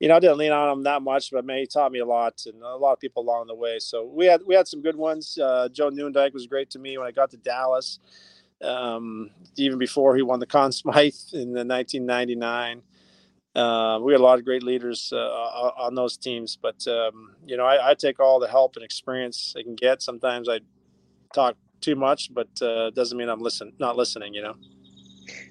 you 0.01 0.09
know, 0.09 0.17
I 0.17 0.21
didn't 0.21 0.39
lean 0.39 0.53
on 0.53 0.79
him 0.79 0.83
that 0.85 1.03
much, 1.03 1.31
but 1.33 1.45
man, 1.45 1.59
he 1.59 1.67
taught 1.67 1.91
me 1.91 1.99
a 1.99 2.07
lot 2.07 2.43
and 2.47 2.63
a 2.63 2.77
lot 2.77 2.93
of 2.93 3.01
people 3.01 3.23
along 3.23 3.49
the 3.49 3.55
way. 3.55 3.79
So 3.81 4.05
we 4.05 4.27
had 4.27 4.43
we 4.47 4.55
had 4.55 4.69
some 4.69 4.81
good 4.81 4.97
ones. 4.97 5.37
Uh, 5.39 5.69
Joe 5.69 5.91
Nieuwendyk 5.91 6.33
was 6.33 6.47
great 6.47 6.71
to 6.71 6.79
me 6.79 6.97
when 6.99 7.07
I 7.07 7.11
got 7.11 7.31
to 7.31 7.37
Dallas, 7.37 7.99
um, 8.63 9.31
even 9.57 9.79
before 9.79 10.15
he 10.15 10.23
won 10.23 10.39
the 10.39 10.47
Conn 10.47 10.73
Smythe 10.73 11.15
in 11.33 11.53
the 11.53 11.65
1999. 11.65 12.83
Uh, 13.57 13.99
we 14.01 14.13
had 14.13 14.21
a 14.21 14.23
lot 14.23 14.39
of 14.39 14.45
great 14.45 14.63
leaders 14.63 15.13
uh, 15.13 15.17
on 15.17 15.97
those 15.97 16.17
teams, 16.17 16.57
but 16.57 16.87
um, 16.87 17.35
you 17.45 17.57
know, 17.57 17.65
I, 17.65 17.91
I, 17.91 17.95
take 17.95 18.21
all 18.21 18.39
the 18.39 18.47
help 18.47 18.77
and 18.77 18.85
experience 18.85 19.55
I 19.59 19.63
can 19.65 19.75
get. 19.75 20.01
Sometimes 20.01 20.49
I 20.49 20.61
talk 21.35 21.57
too 21.81 21.97
much, 21.97 22.33
but 22.33 22.49
uh, 22.63 22.91
doesn't 22.91 23.19
mean 23.19 23.29
I'm 23.29 23.41
listen 23.41 23.73
not 23.81 23.97
listening. 23.97 24.33
You 24.33 24.43
know. 24.43 24.55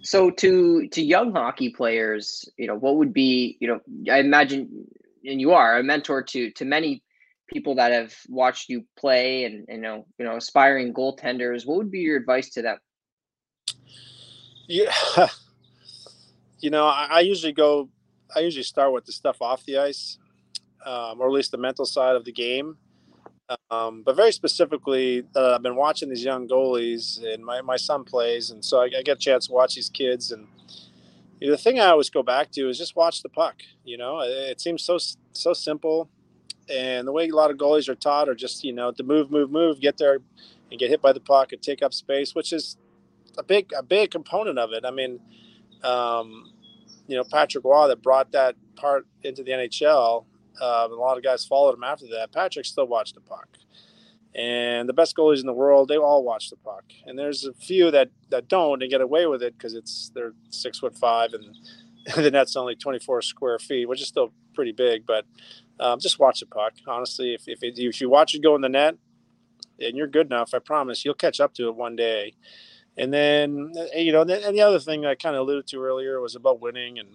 So 0.01 0.29
to 0.31 0.87
to 0.89 1.01
young 1.01 1.31
hockey 1.31 1.69
players, 1.69 2.49
you 2.57 2.67
know, 2.67 2.75
what 2.75 2.97
would 2.97 3.13
be, 3.13 3.57
you 3.59 3.67
know, 3.67 3.79
I 4.11 4.19
imagine 4.19 4.87
and 5.25 5.41
you 5.41 5.51
are 5.51 5.77
a 5.79 5.83
mentor 5.83 6.23
to 6.23 6.51
to 6.51 6.65
many 6.65 7.03
people 7.47 7.75
that 7.75 7.91
have 7.91 8.13
watched 8.27 8.69
you 8.69 8.85
play 8.97 9.45
and 9.45 9.65
you 9.69 9.77
know, 9.77 10.05
you 10.17 10.25
know, 10.25 10.35
aspiring 10.37 10.93
goaltenders. 10.93 11.65
What 11.65 11.77
would 11.77 11.91
be 11.91 11.99
your 11.99 12.17
advice 12.17 12.49
to 12.51 12.61
them? 12.61 12.77
Yeah. 14.67 14.93
You 16.59 16.71
know, 16.71 16.85
I, 16.85 17.07
I 17.11 17.19
usually 17.19 17.53
go 17.53 17.89
I 18.35 18.39
usually 18.39 18.63
start 18.63 18.91
with 18.91 19.05
the 19.05 19.11
stuff 19.11 19.41
off 19.41 19.63
the 19.65 19.77
ice, 19.77 20.17
um, 20.85 21.21
or 21.21 21.27
at 21.27 21.33
least 21.33 21.51
the 21.51 21.57
mental 21.57 21.85
side 21.85 22.15
of 22.15 22.25
the 22.25 22.31
game. 22.31 22.77
Um, 23.71 24.03
but 24.03 24.15
very 24.15 24.31
specifically, 24.31 25.23
uh, 25.35 25.55
I've 25.55 25.63
been 25.63 25.75
watching 25.75 26.09
these 26.09 26.23
young 26.23 26.47
goalies, 26.47 27.23
and 27.23 27.45
my, 27.45 27.61
my 27.61 27.77
son 27.77 28.03
plays, 28.03 28.49
and 28.49 28.63
so 28.63 28.81
I, 28.81 28.85
I 28.85 29.01
get 29.03 29.17
a 29.17 29.19
chance 29.19 29.47
to 29.47 29.53
watch 29.53 29.75
these 29.75 29.89
kids. 29.89 30.31
And 30.31 30.47
you 31.39 31.47
know, 31.47 31.51
the 31.51 31.57
thing 31.57 31.79
I 31.79 31.87
always 31.87 32.09
go 32.09 32.23
back 32.23 32.51
to 32.51 32.69
is 32.69 32.77
just 32.77 32.95
watch 32.95 33.23
the 33.23 33.29
puck. 33.29 33.55
You 33.85 33.97
know, 33.97 34.19
it, 34.19 34.29
it, 34.29 34.61
seems 34.61 34.83
so 34.83 34.97
so 35.31 35.53
simple, 35.53 36.09
and 36.69 37.07
the 37.07 37.13
way 37.13 37.29
a 37.29 37.35
lot 37.35 37.49
of 37.49 37.57
goalies 37.57 37.87
are 37.87 37.95
taught 37.95 38.27
are 38.27 38.35
just 38.35 38.65
you 38.65 38.73
know 38.73 38.91
to 38.91 39.03
move, 39.03 39.31
move, 39.31 39.49
move, 39.49 39.79
get 39.79 39.97
there, 39.97 40.19
and 40.69 40.79
get 40.79 40.89
hit 40.89 41.01
by 41.01 41.13
the 41.13 41.21
puck 41.21 41.53
and 41.53 41.61
take 41.61 41.81
up 41.81 41.93
space, 41.93 42.35
which 42.35 42.51
is 42.51 42.77
a 43.37 43.43
big 43.43 43.71
a 43.77 43.83
big 43.83 44.11
component 44.11 44.59
of 44.59 44.73
it. 44.73 44.83
I 44.83 44.91
mean, 44.91 45.21
um, 45.83 46.51
you 47.07 47.15
know, 47.15 47.23
Patrick 47.23 47.63
Roy 47.63 47.87
that 47.87 48.01
brought 48.01 48.33
that 48.33 48.55
part 48.75 49.07
into 49.23 49.41
the 49.41 49.51
NHL 49.51 50.25
um, 50.61 50.91
a 50.91 50.95
lot 50.95 51.17
of 51.17 51.23
guys 51.23 51.45
followed 51.45 51.75
him 51.75 51.83
after 51.83 52.05
that. 52.07 52.31
Patrick 52.31 52.65
still 52.65 52.87
watched 52.87 53.15
the 53.15 53.21
puck. 53.21 53.47
And 54.35 54.87
the 54.87 54.93
best 54.93 55.15
goalies 55.15 55.39
in 55.39 55.47
the 55.47 55.53
world, 55.53 55.87
they 55.87 55.97
all 55.97 56.23
watch 56.23 56.49
the 56.49 56.57
puck. 56.57 56.83
And 57.05 57.17
there's 57.17 57.45
a 57.45 57.53
few 57.53 57.89
that, 57.91 58.09
that 58.29 58.47
don't 58.47 58.83
and 58.83 58.91
get 58.91 59.01
away 59.01 59.25
with 59.25 59.41
it 59.41 59.57
because 59.57 59.73
it's 59.73 60.11
they're 60.13 60.33
six 60.49 60.79
foot 60.79 60.95
five 60.95 61.33
and 61.33 61.55
the 62.15 62.29
net's 62.29 62.55
only 62.55 62.75
24 62.75 63.21
square 63.23 63.57
feet, 63.57 63.89
which 63.89 64.01
is 64.01 64.07
still 64.07 64.31
pretty 64.53 64.71
big. 64.71 65.05
But 65.05 65.25
um, 65.79 65.99
just 65.99 66.19
watch 66.19 66.39
the 66.39 66.45
puck. 66.45 66.73
Honestly, 66.87 67.33
if, 67.33 67.47
if, 67.47 67.63
it, 67.63 67.79
if 67.79 67.99
you 67.99 68.09
watch 68.09 68.35
it 68.35 68.43
go 68.43 68.55
in 68.55 68.61
the 68.61 68.69
net 68.69 68.95
and 69.79 69.97
you're 69.97 70.07
good 70.07 70.27
enough, 70.27 70.53
I 70.53 70.59
promise 70.59 71.03
you'll 71.03 71.15
catch 71.15 71.39
up 71.39 71.53
to 71.55 71.67
it 71.67 71.75
one 71.75 71.95
day. 71.95 72.35
And 72.95 73.13
then, 73.13 73.73
you 73.95 74.11
know, 74.11 74.21
and 74.21 74.29
the 74.29 74.61
other 74.61 74.79
thing 74.79 75.05
I 75.05 75.15
kind 75.15 75.35
of 75.35 75.41
alluded 75.41 75.67
to 75.67 75.83
earlier 75.83 76.19
was 76.19 76.35
about 76.35 76.61
winning 76.61 76.97
and 76.97 77.09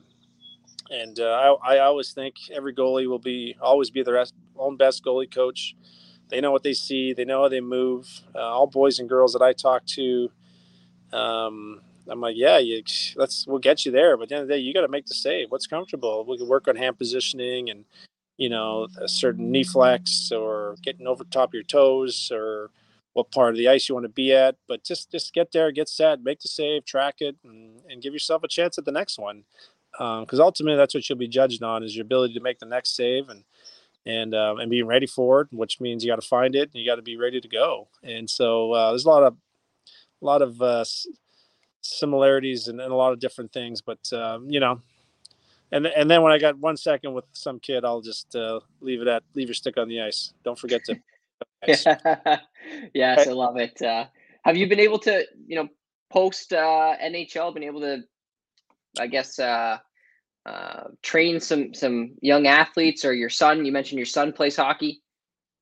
and 0.92 1.18
uh, 1.18 1.56
I, 1.64 1.76
I, 1.76 1.78
always 1.78 2.12
think 2.12 2.34
every 2.52 2.74
goalie 2.74 3.08
will 3.08 3.18
be 3.18 3.56
always 3.60 3.88
be 3.88 4.02
their 4.02 4.22
own 4.56 4.76
best 4.76 5.02
goalie 5.02 5.32
coach. 5.32 5.74
They 6.28 6.40
know 6.40 6.52
what 6.52 6.62
they 6.62 6.74
see. 6.74 7.14
They 7.14 7.24
know 7.24 7.42
how 7.42 7.48
they 7.48 7.60
move. 7.60 8.08
Uh, 8.34 8.40
all 8.40 8.66
boys 8.66 8.98
and 8.98 9.08
girls 9.08 9.32
that 9.32 9.42
I 9.42 9.52
talk 9.54 9.84
to, 9.86 10.30
Um, 11.12 11.80
I'm 12.08 12.20
like, 12.20 12.36
yeah, 12.36 12.58
you, 12.58 12.82
let's 13.16 13.46
we'll 13.46 13.58
get 13.58 13.86
you 13.86 13.92
there. 13.92 14.16
But 14.16 14.24
at 14.24 14.28
the 14.28 14.34
end 14.34 14.42
of 14.42 14.48
the 14.48 14.54
day, 14.54 14.60
you 14.60 14.74
got 14.74 14.82
to 14.82 14.88
make 14.88 15.06
the 15.06 15.14
save. 15.14 15.50
What's 15.50 15.66
comfortable? 15.66 16.24
We 16.26 16.36
can 16.36 16.48
work 16.48 16.68
on 16.68 16.76
hand 16.76 16.98
positioning 16.98 17.70
and 17.70 17.84
you 18.36 18.48
know 18.50 18.88
a 19.00 19.08
certain 19.08 19.50
knee 19.50 19.64
flex 19.64 20.30
or 20.30 20.76
getting 20.82 21.06
over 21.06 21.24
top 21.24 21.50
of 21.50 21.54
your 21.54 21.62
toes 21.62 22.30
or 22.32 22.70
what 23.14 23.30
part 23.30 23.50
of 23.50 23.56
the 23.56 23.68
ice 23.68 23.88
you 23.88 23.94
want 23.94 24.04
to 24.04 24.10
be 24.10 24.34
at. 24.34 24.56
But 24.68 24.84
just 24.84 25.10
just 25.10 25.32
get 25.32 25.52
there, 25.52 25.72
get 25.72 25.88
set, 25.88 26.22
make 26.22 26.40
the 26.40 26.48
save, 26.48 26.84
track 26.84 27.16
it, 27.20 27.36
and, 27.44 27.80
and 27.88 28.02
give 28.02 28.12
yourself 28.12 28.42
a 28.42 28.48
chance 28.48 28.76
at 28.76 28.84
the 28.84 28.92
next 28.92 29.18
one. 29.18 29.44
Because 29.92 30.40
um, 30.40 30.44
ultimately, 30.44 30.76
that's 30.76 30.94
what 30.94 31.08
you'll 31.08 31.18
be 31.18 31.28
judged 31.28 31.62
on 31.62 31.82
is 31.82 31.94
your 31.94 32.04
ability 32.04 32.34
to 32.34 32.40
make 32.40 32.58
the 32.58 32.66
next 32.66 32.96
save 32.96 33.28
and 33.28 33.44
and 34.04 34.34
um, 34.34 34.58
and 34.58 34.70
being 34.70 34.86
ready 34.86 35.06
for 35.06 35.42
it, 35.42 35.48
which 35.52 35.80
means 35.80 36.02
you 36.02 36.10
got 36.10 36.20
to 36.20 36.26
find 36.26 36.56
it 36.56 36.70
and 36.72 36.74
you 36.74 36.86
got 36.86 36.96
to 36.96 37.02
be 37.02 37.16
ready 37.16 37.40
to 37.40 37.48
go. 37.48 37.88
And 38.02 38.28
so 38.28 38.72
uh, 38.72 38.90
there's 38.90 39.04
a 39.04 39.08
lot 39.08 39.22
of 39.22 39.36
a 40.20 40.24
lot 40.24 40.42
of 40.42 40.60
uh, 40.62 40.84
similarities 41.80 42.68
and, 42.68 42.80
and, 42.80 42.92
a 42.92 42.96
lot 42.96 43.12
of 43.12 43.18
different 43.18 43.52
things, 43.52 43.80
but 43.80 44.12
um, 44.12 44.48
you 44.48 44.60
know. 44.60 44.80
And, 45.70 45.86
and 45.86 46.10
then 46.10 46.20
when 46.20 46.32
I 46.32 46.38
got 46.38 46.58
one 46.58 46.76
second 46.76 47.14
with 47.14 47.24
some 47.32 47.58
kid, 47.58 47.82
I'll 47.82 48.02
just 48.02 48.36
uh, 48.36 48.60
leave 48.82 49.00
it 49.00 49.08
at 49.08 49.22
leave 49.34 49.48
your 49.48 49.54
stick 49.54 49.78
on 49.78 49.88
the 49.88 50.02
ice. 50.02 50.34
Don't 50.44 50.58
forget 50.58 50.82
to. 50.84 50.96
yes, 52.94 53.26
I 53.26 53.32
love 53.32 53.56
it. 53.56 53.80
Uh, 53.80 54.04
have 54.44 54.56
you 54.56 54.68
been 54.68 54.80
able 54.80 54.98
to, 55.00 55.24
you 55.46 55.56
know, 55.56 55.68
post 56.10 56.52
uh, 56.52 56.94
NHL? 57.02 57.54
Been 57.54 57.62
able 57.62 57.80
to, 57.80 58.02
I 58.98 59.06
guess, 59.06 59.38
uh, 59.38 59.78
uh, 60.44 60.84
train 61.02 61.40
some 61.40 61.72
some 61.72 62.12
young 62.20 62.46
athletes 62.46 63.04
or 63.04 63.12
your 63.12 63.30
son? 63.30 63.64
You 63.64 63.72
mentioned 63.72 63.98
your 63.98 64.06
son 64.06 64.32
plays 64.32 64.56
hockey. 64.56 65.02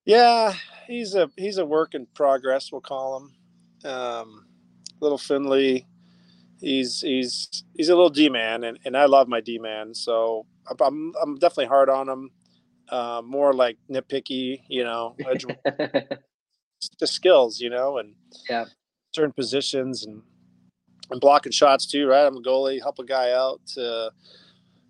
Yeah, 0.05 0.55
he's 0.87 1.15
a 1.15 1.31
he's 1.37 1.59
a 1.59 1.67
work 1.67 1.95
in 1.95 2.07
progress. 2.15 2.73
We'll 2.73 2.81
call 2.81 3.19
him. 3.19 3.91
Um, 3.91 4.47
little 5.01 5.19
Finley. 5.19 5.87
He's 6.61 7.01
he's 7.01 7.65
he's 7.75 7.89
a 7.89 7.95
little 7.95 8.11
D 8.11 8.29
man, 8.29 8.65
and, 8.65 8.79
and 8.85 8.97
I 8.97 9.07
love 9.07 9.29
my 9.29 9.41
D 9.41 9.59
man. 9.59 9.95
So 9.95 10.47
I'm 10.81 11.13
I'm 11.23 11.39
definitely 11.39 11.67
hard 11.67 11.89
on 11.89 12.09
him. 12.09 12.31
Uh, 12.89 13.23
more 13.25 13.53
like 13.53 13.79
nitpicky, 13.89 14.63
you 14.69 14.83
know, 14.83 15.15
the 16.99 17.07
skills, 17.07 17.61
you 17.61 17.71
know, 17.71 17.99
and 17.99 18.15
yeah, 18.49 18.65
certain 19.15 19.33
positions 19.33 20.05
and 20.05 20.23
and 21.11 21.21
blocking 21.21 21.53
shots 21.53 21.87
too, 21.87 22.07
right? 22.07 22.27
I'm 22.27 22.37
a 22.37 22.43
goalie, 22.43 22.81
help 22.81 22.99
a 22.99 23.05
guy 23.05 23.33
out. 23.33 23.61
Uh, 23.77 24.11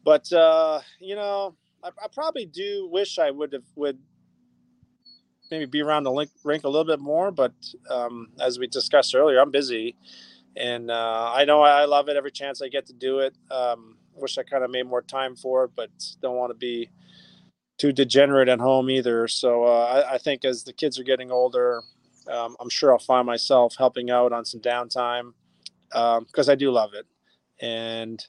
but 0.05 0.31
uh, 0.33 0.81
you 1.01 1.15
know, 1.15 1.55
I, 1.83 1.89
I, 1.89 2.09
probably 2.13 2.47
do 2.47 2.89
wish 2.91 3.19
I 3.19 3.31
would 3.31 3.53
have 3.53 3.65
would 3.77 3.99
maybe 5.51 5.67
be 5.67 5.83
around 5.83 6.05
the 6.05 6.13
link, 6.13 6.31
rink 6.45 6.65
a 6.65 6.69
little 6.69 6.85
bit 6.85 7.01
more. 7.01 7.31
But 7.31 7.53
um, 7.91 8.29
as 8.41 8.59
we 8.59 8.67
discussed 8.67 9.15
earlier, 9.15 9.41
I'm 9.41 9.51
busy, 9.51 9.97
and 10.57 10.91
uh, 10.91 11.33
I 11.35 11.45
know 11.45 11.63
I 11.63 11.85
love 11.85 12.09
it 12.09 12.17
every 12.17 12.31
chance 12.33 12.63
I 12.63 12.69
get 12.69 12.87
to 12.87 12.93
do 12.93 13.21
it. 13.21 13.35
Um, 13.51 13.97
wish 14.15 14.39
I 14.39 14.43
kind 14.43 14.65
of 14.65 14.71
made 14.71 14.87
more 14.87 15.03
time 15.03 15.37
for 15.37 15.65
it, 15.65 15.71
but 15.75 15.91
don't 16.21 16.37
want 16.37 16.51
to 16.51 16.59
be 16.59 16.91
too 17.79 17.93
degenerate 17.93 18.49
at 18.49 18.61
home 18.61 18.91
either. 18.91 19.27
So 19.27 19.65
uh, 19.65 20.05
I, 20.07 20.15
I, 20.15 20.19
think 20.19 20.45
as 20.45 20.65
the 20.65 20.73
kids 20.73 20.99
are 20.99 21.03
getting 21.03 21.31
older, 21.31 21.81
um, 22.29 22.55
I'm 22.61 22.69
sure 22.69 22.93
I'll 22.93 22.99
find 22.99 23.27
myself 23.27 23.75
helping 23.79 24.11
out 24.11 24.33
on 24.33 24.45
some 24.45 24.61
downtime 24.61 25.33
because 25.91 26.49
um, 26.49 26.53
I 26.53 26.55
do 26.55 26.71
love 26.71 26.95
it. 26.95 27.07
And 27.61 28.25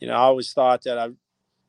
you 0.00 0.08
know, 0.08 0.14
I 0.14 0.18
always 0.18 0.52
thought 0.52 0.82
that 0.82 0.98
I 0.98 1.10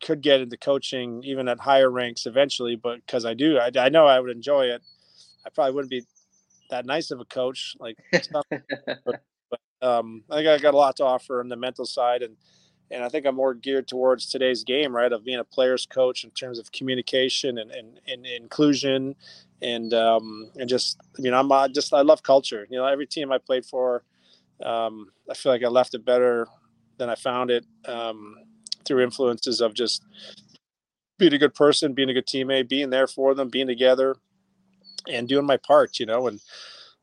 could 0.04 0.22
get 0.22 0.42
into 0.42 0.58
coaching 0.58 1.24
even 1.24 1.48
at 1.48 1.60
higher 1.60 1.90
ranks 1.90 2.26
eventually, 2.26 2.76
but 2.76 2.96
because 3.06 3.26
I 3.26 3.34
do, 3.34 3.58
I, 3.58 3.72
I, 3.78 3.90
know 3.90 4.06
I 4.06 4.20
would 4.20 4.36
enjoy 4.36 4.66
it. 4.66 4.82
I 5.46 5.50
probably 5.50 5.74
wouldn't 5.74 5.92
be 5.92 6.04
that 6.70 6.86
nice 6.86 7.12
of 7.12 7.20
a 7.20 7.26
coach, 7.26 7.76
like, 7.80 7.98
but, 8.12 9.22
um, 9.82 10.24
I 10.30 10.36
think 10.38 10.48
I 10.48 10.58
got 10.58 10.74
a 10.74 10.78
lot 10.78 10.96
to 10.98 11.06
offer 11.06 11.40
on 11.40 11.50
the 11.50 11.56
mental 11.56 11.86
side, 11.86 12.22
and 12.22 12.36
and 12.92 13.04
I 13.04 13.10
think 13.10 13.26
I'm 13.26 13.36
more 13.36 13.54
geared 13.54 13.88
towards 13.88 14.28
today's 14.30 14.64
game, 14.64 14.96
right, 14.96 15.12
of 15.12 15.26
being 15.26 15.40
a 15.40 15.44
player's 15.44 15.86
coach 15.86 16.24
in 16.24 16.30
terms 16.32 16.60
of 16.60 16.72
communication 16.72 17.58
and 17.58 17.72
and, 17.72 18.00
and 18.08 18.26
inclusion, 18.26 19.16
and 19.62 19.94
um, 19.94 20.50
and 20.58 20.70
just 20.70 21.00
you 21.18 21.32
know, 21.32 21.40
I'm 21.40 21.74
just 21.74 21.94
I 21.94 22.02
love 22.02 22.24
culture. 22.24 22.66
You 22.70 22.78
know, 22.78 22.86
every 22.86 23.08
team 23.08 23.32
I 23.32 23.38
played 23.38 23.66
for, 23.66 24.04
um, 24.62 25.08
I 25.30 25.34
feel 25.34 25.52
like 25.52 25.64
I 25.64 25.68
left 25.68 25.94
it 25.94 26.06
better 26.06 26.48
than 26.98 27.10
I 27.10 27.16
found 27.16 27.52
it 27.52 27.66
um, 27.86 28.36
through 28.86 29.04
influences 29.04 29.62
of 29.62 29.74
just 29.74 30.04
being 31.18 31.34
a 31.34 31.38
good 31.38 31.56
person, 31.56 31.94
being 31.94 32.10
a 32.10 32.14
good 32.14 32.28
teammate, 32.28 32.70
being 32.70 32.90
there 32.90 33.08
for 33.08 33.34
them, 33.34 33.50
being 33.50 33.68
together, 33.68 34.16
and 35.08 35.28
doing 35.28 35.46
my 35.46 35.58
part. 35.58 36.00
You 36.00 36.06
know, 36.06 36.28
and 36.28 36.40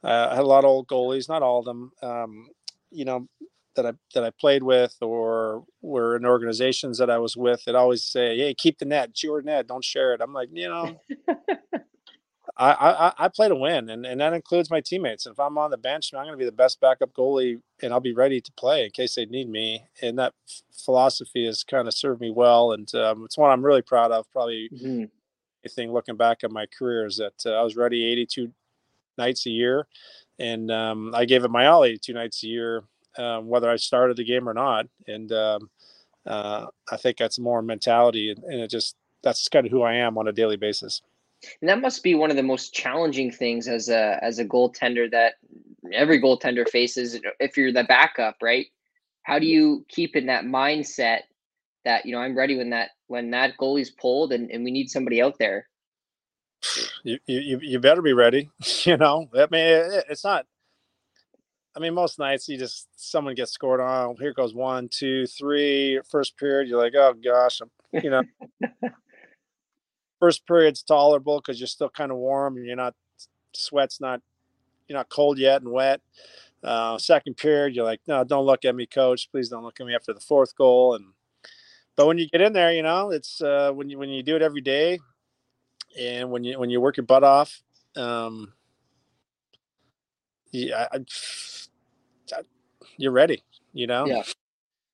uh, 0.04 0.28
I 0.30 0.34
had 0.36 0.44
a 0.44 0.48
lot 0.48 0.64
of 0.64 0.70
old 0.70 0.88
goalies, 0.88 1.28
not 1.28 1.42
all 1.42 1.60
of 1.60 1.64
them. 1.64 1.92
Um, 2.02 2.48
you 2.90 3.04
know, 3.04 3.28
that 3.76 3.86
I 3.86 3.92
that 4.14 4.24
I 4.24 4.30
played 4.30 4.62
with 4.62 4.96
or 5.00 5.64
were 5.80 6.16
in 6.16 6.26
organizations 6.26 6.98
that 6.98 7.10
I 7.10 7.18
was 7.18 7.36
with 7.36 7.64
that 7.64 7.74
always 7.74 8.04
say, 8.04 8.36
"Hey, 8.38 8.54
keep 8.54 8.78
the 8.78 8.84
net. 8.84 9.10
It's 9.10 9.22
your 9.22 9.42
net. 9.42 9.66
Don't 9.66 9.84
share 9.84 10.12
it." 10.14 10.20
I'm 10.20 10.32
like, 10.32 10.48
you 10.52 10.68
know, 10.68 11.00
I, 12.60 12.72
I, 13.08 13.12
I 13.18 13.28
play 13.28 13.48
to 13.48 13.54
win, 13.54 13.88
and, 13.88 14.04
and 14.04 14.20
that 14.20 14.34
includes 14.34 14.70
my 14.70 14.82
teammates. 14.82 15.24
If 15.24 15.40
I'm 15.40 15.56
on 15.56 15.70
the 15.70 15.78
bench, 15.78 16.12
I'm 16.12 16.24
going 16.24 16.32
to 16.32 16.36
be 16.36 16.44
the 16.44 16.52
best 16.52 16.78
backup 16.78 17.14
goalie, 17.14 17.62
and 17.82 17.90
I'll 17.90 18.00
be 18.00 18.12
ready 18.12 18.38
to 18.38 18.52
play 18.52 18.84
in 18.84 18.90
case 18.90 19.14
they 19.14 19.24
need 19.24 19.48
me. 19.48 19.86
And 20.02 20.18
that 20.18 20.34
philosophy 20.70 21.46
has 21.46 21.64
kind 21.64 21.88
of 21.88 21.94
served 21.94 22.20
me 22.20 22.30
well, 22.30 22.72
and 22.72 22.94
um, 22.94 23.24
it's 23.24 23.38
one 23.38 23.50
I'm 23.50 23.64
really 23.64 23.80
proud 23.80 24.12
of. 24.12 24.30
Probably 24.30 24.68
mm-hmm. 24.74 25.04
thing 25.70 25.90
looking 25.90 26.16
back 26.16 26.44
at 26.44 26.50
my 26.50 26.66
career 26.66 27.06
is 27.06 27.16
that 27.16 27.32
uh, 27.46 27.58
I 27.58 27.62
was 27.62 27.76
ready 27.76 28.04
82 28.04 28.52
nights 29.16 29.46
a 29.46 29.50
year, 29.50 29.86
and 30.38 30.70
um, 30.70 31.14
I 31.14 31.24
gave 31.24 31.44
it 31.44 31.50
my 31.50 31.66
all 31.66 31.84
82 31.84 32.12
nights 32.12 32.44
a 32.44 32.46
year, 32.46 32.84
um, 33.16 33.48
whether 33.48 33.70
I 33.70 33.76
started 33.76 34.18
the 34.18 34.24
game 34.24 34.46
or 34.46 34.54
not. 34.54 34.84
And 35.08 35.32
um, 35.32 35.70
uh, 36.26 36.66
I 36.92 36.98
think 36.98 37.16
that's 37.16 37.38
more 37.38 37.62
mentality, 37.62 38.30
and, 38.30 38.44
and 38.44 38.60
it 38.60 38.68
just 38.68 38.96
that's 39.22 39.48
kind 39.48 39.64
of 39.64 39.72
who 39.72 39.80
I 39.80 39.94
am 39.94 40.18
on 40.18 40.28
a 40.28 40.32
daily 40.32 40.56
basis. 40.56 41.00
And 41.60 41.68
that 41.68 41.80
must 41.80 42.02
be 42.02 42.14
one 42.14 42.30
of 42.30 42.36
the 42.36 42.42
most 42.42 42.74
challenging 42.74 43.30
things 43.30 43.68
as 43.68 43.88
a 43.88 44.18
as 44.22 44.38
a 44.38 44.44
goaltender 44.44 45.10
that 45.10 45.34
every 45.92 46.20
goaltender 46.20 46.68
faces 46.68 47.18
if 47.38 47.56
you're 47.56 47.72
the 47.72 47.84
backup, 47.84 48.36
right? 48.42 48.66
How 49.22 49.38
do 49.38 49.46
you 49.46 49.84
keep 49.88 50.16
in 50.16 50.26
that 50.26 50.44
mindset 50.44 51.20
that, 51.84 52.04
you 52.04 52.12
know, 52.12 52.20
I'm 52.20 52.36
ready 52.36 52.56
when 52.56 52.70
that 52.70 52.90
when 53.06 53.30
that 53.30 53.56
goalie's 53.58 53.90
pulled 53.90 54.32
and, 54.32 54.50
and 54.50 54.64
we 54.64 54.70
need 54.70 54.90
somebody 54.90 55.22
out 55.22 55.36
there? 55.38 55.66
You, 57.04 57.18
you 57.26 57.58
you 57.62 57.78
better 57.78 58.02
be 58.02 58.12
ready. 58.12 58.50
you 58.84 58.96
know, 58.96 59.28
I 59.34 59.46
mean, 59.50 59.66
it, 59.66 60.04
it's 60.10 60.24
not. 60.24 60.46
I 61.74 61.78
mean, 61.78 61.94
most 61.94 62.18
nights 62.18 62.48
you 62.48 62.58
just 62.58 62.88
someone 62.96 63.34
gets 63.34 63.52
scored 63.52 63.80
on. 63.80 64.16
Here 64.18 64.34
goes 64.34 64.54
one, 64.54 64.88
two, 64.90 65.26
three. 65.26 66.00
First 66.10 66.36
period, 66.36 66.68
you're 66.68 66.82
like, 66.82 66.94
oh 66.96 67.14
gosh, 67.14 67.60
I'm, 67.62 67.70
you 68.02 68.10
know. 68.10 68.22
first 70.20 70.46
period's 70.46 70.82
tolerable 70.82 71.40
because 71.40 71.58
you're 71.58 71.66
still 71.66 71.88
kind 71.88 72.12
of 72.12 72.18
warm 72.18 72.56
and 72.56 72.66
you're 72.66 72.76
not 72.76 72.94
sweat's 73.52 74.00
not 74.00 74.20
you're 74.86 74.98
not 74.98 75.08
cold 75.08 75.38
yet 75.38 75.62
and 75.62 75.70
wet. 75.70 76.00
Uh, 76.62 76.98
second 76.98 77.36
period, 77.36 77.74
you're 77.74 77.84
like, 77.84 78.00
no, 78.06 78.22
don't 78.22 78.44
look 78.44 78.64
at 78.64 78.74
me, 78.74 78.86
coach. 78.86 79.30
Please 79.30 79.48
don't 79.48 79.62
look 79.62 79.80
at 79.80 79.86
me 79.86 79.94
after 79.94 80.12
the 80.12 80.20
fourth 80.20 80.54
goal. 80.56 80.94
And 80.94 81.06
but 81.96 82.06
when 82.06 82.18
you 82.18 82.28
get 82.28 82.40
in 82.40 82.52
there, 82.52 82.72
you 82.72 82.82
know, 82.82 83.10
it's 83.10 83.40
uh, 83.40 83.72
when 83.72 83.88
you 83.88 83.98
when 83.98 84.10
you 84.10 84.22
do 84.22 84.36
it 84.36 84.42
every 84.42 84.60
day, 84.60 84.98
and 85.98 86.30
when 86.30 86.44
you 86.44 86.58
when 86.58 86.68
you 86.68 86.80
work 86.80 86.96
your 86.96 87.06
butt 87.06 87.24
off, 87.24 87.62
um, 87.96 88.52
yeah, 90.50 90.88
I, 90.92 90.98
I, 92.32 92.40
you're 92.96 93.12
ready. 93.12 93.42
You 93.72 93.86
know, 93.86 94.06
yeah, 94.06 94.22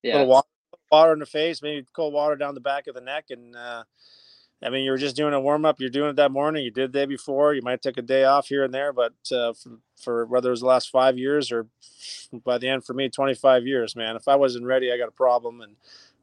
yeah. 0.03 0.11
A 0.11 0.19
little 0.19 0.27
water, 0.27 0.47
water 0.91 1.13
in 1.13 1.19
the 1.19 1.25
face, 1.25 1.61
maybe 1.61 1.85
cold 1.93 2.13
water 2.13 2.35
down 2.35 2.53
the 2.53 2.61
back 2.61 2.87
of 2.87 2.95
the 2.95 3.01
neck, 3.01 3.25
and 3.29 3.55
uh, 3.55 3.83
I 4.63 4.69
mean, 4.69 4.83
you 4.83 4.91
were 4.91 4.97
just 4.97 5.15
doing 5.15 5.33
a 5.33 5.39
warm 5.39 5.65
up. 5.65 5.79
You're 5.79 5.89
doing 5.89 6.09
it 6.09 6.15
that 6.15 6.31
morning. 6.31 6.63
You 6.63 6.71
did 6.71 6.91
the 6.91 6.99
day 6.99 7.05
before. 7.05 7.53
You 7.53 7.61
might 7.61 7.81
take 7.81 7.97
a 7.97 8.01
day 8.01 8.23
off 8.23 8.47
here 8.47 8.63
and 8.63 8.73
there, 8.73 8.91
but 8.91 9.13
uh, 9.31 9.53
for, 9.53 9.79
for, 10.01 10.25
whether 10.25 10.49
it 10.49 10.51
was 10.51 10.61
the 10.61 10.67
last 10.67 10.89
five 10.89 11.17
years 11.17 11.51
or 11.51 11.67
by 12.43 12.57
the 12.57 12.67
end 12.67 12.83
for 12.83 12.93
me, 12.93 13.09
25 13.09 13.67
years, 13.67 13.95
man. 13.95 14.15
If 14.15 14.27
I 14.27 14.35
wasn't 14.35 14.65
ready, 14.65 14.91
I 14.91 14.97
got 14.97 15.09
a 15.09 15.11
problem, 15.11 15.61
and 15.61 15.75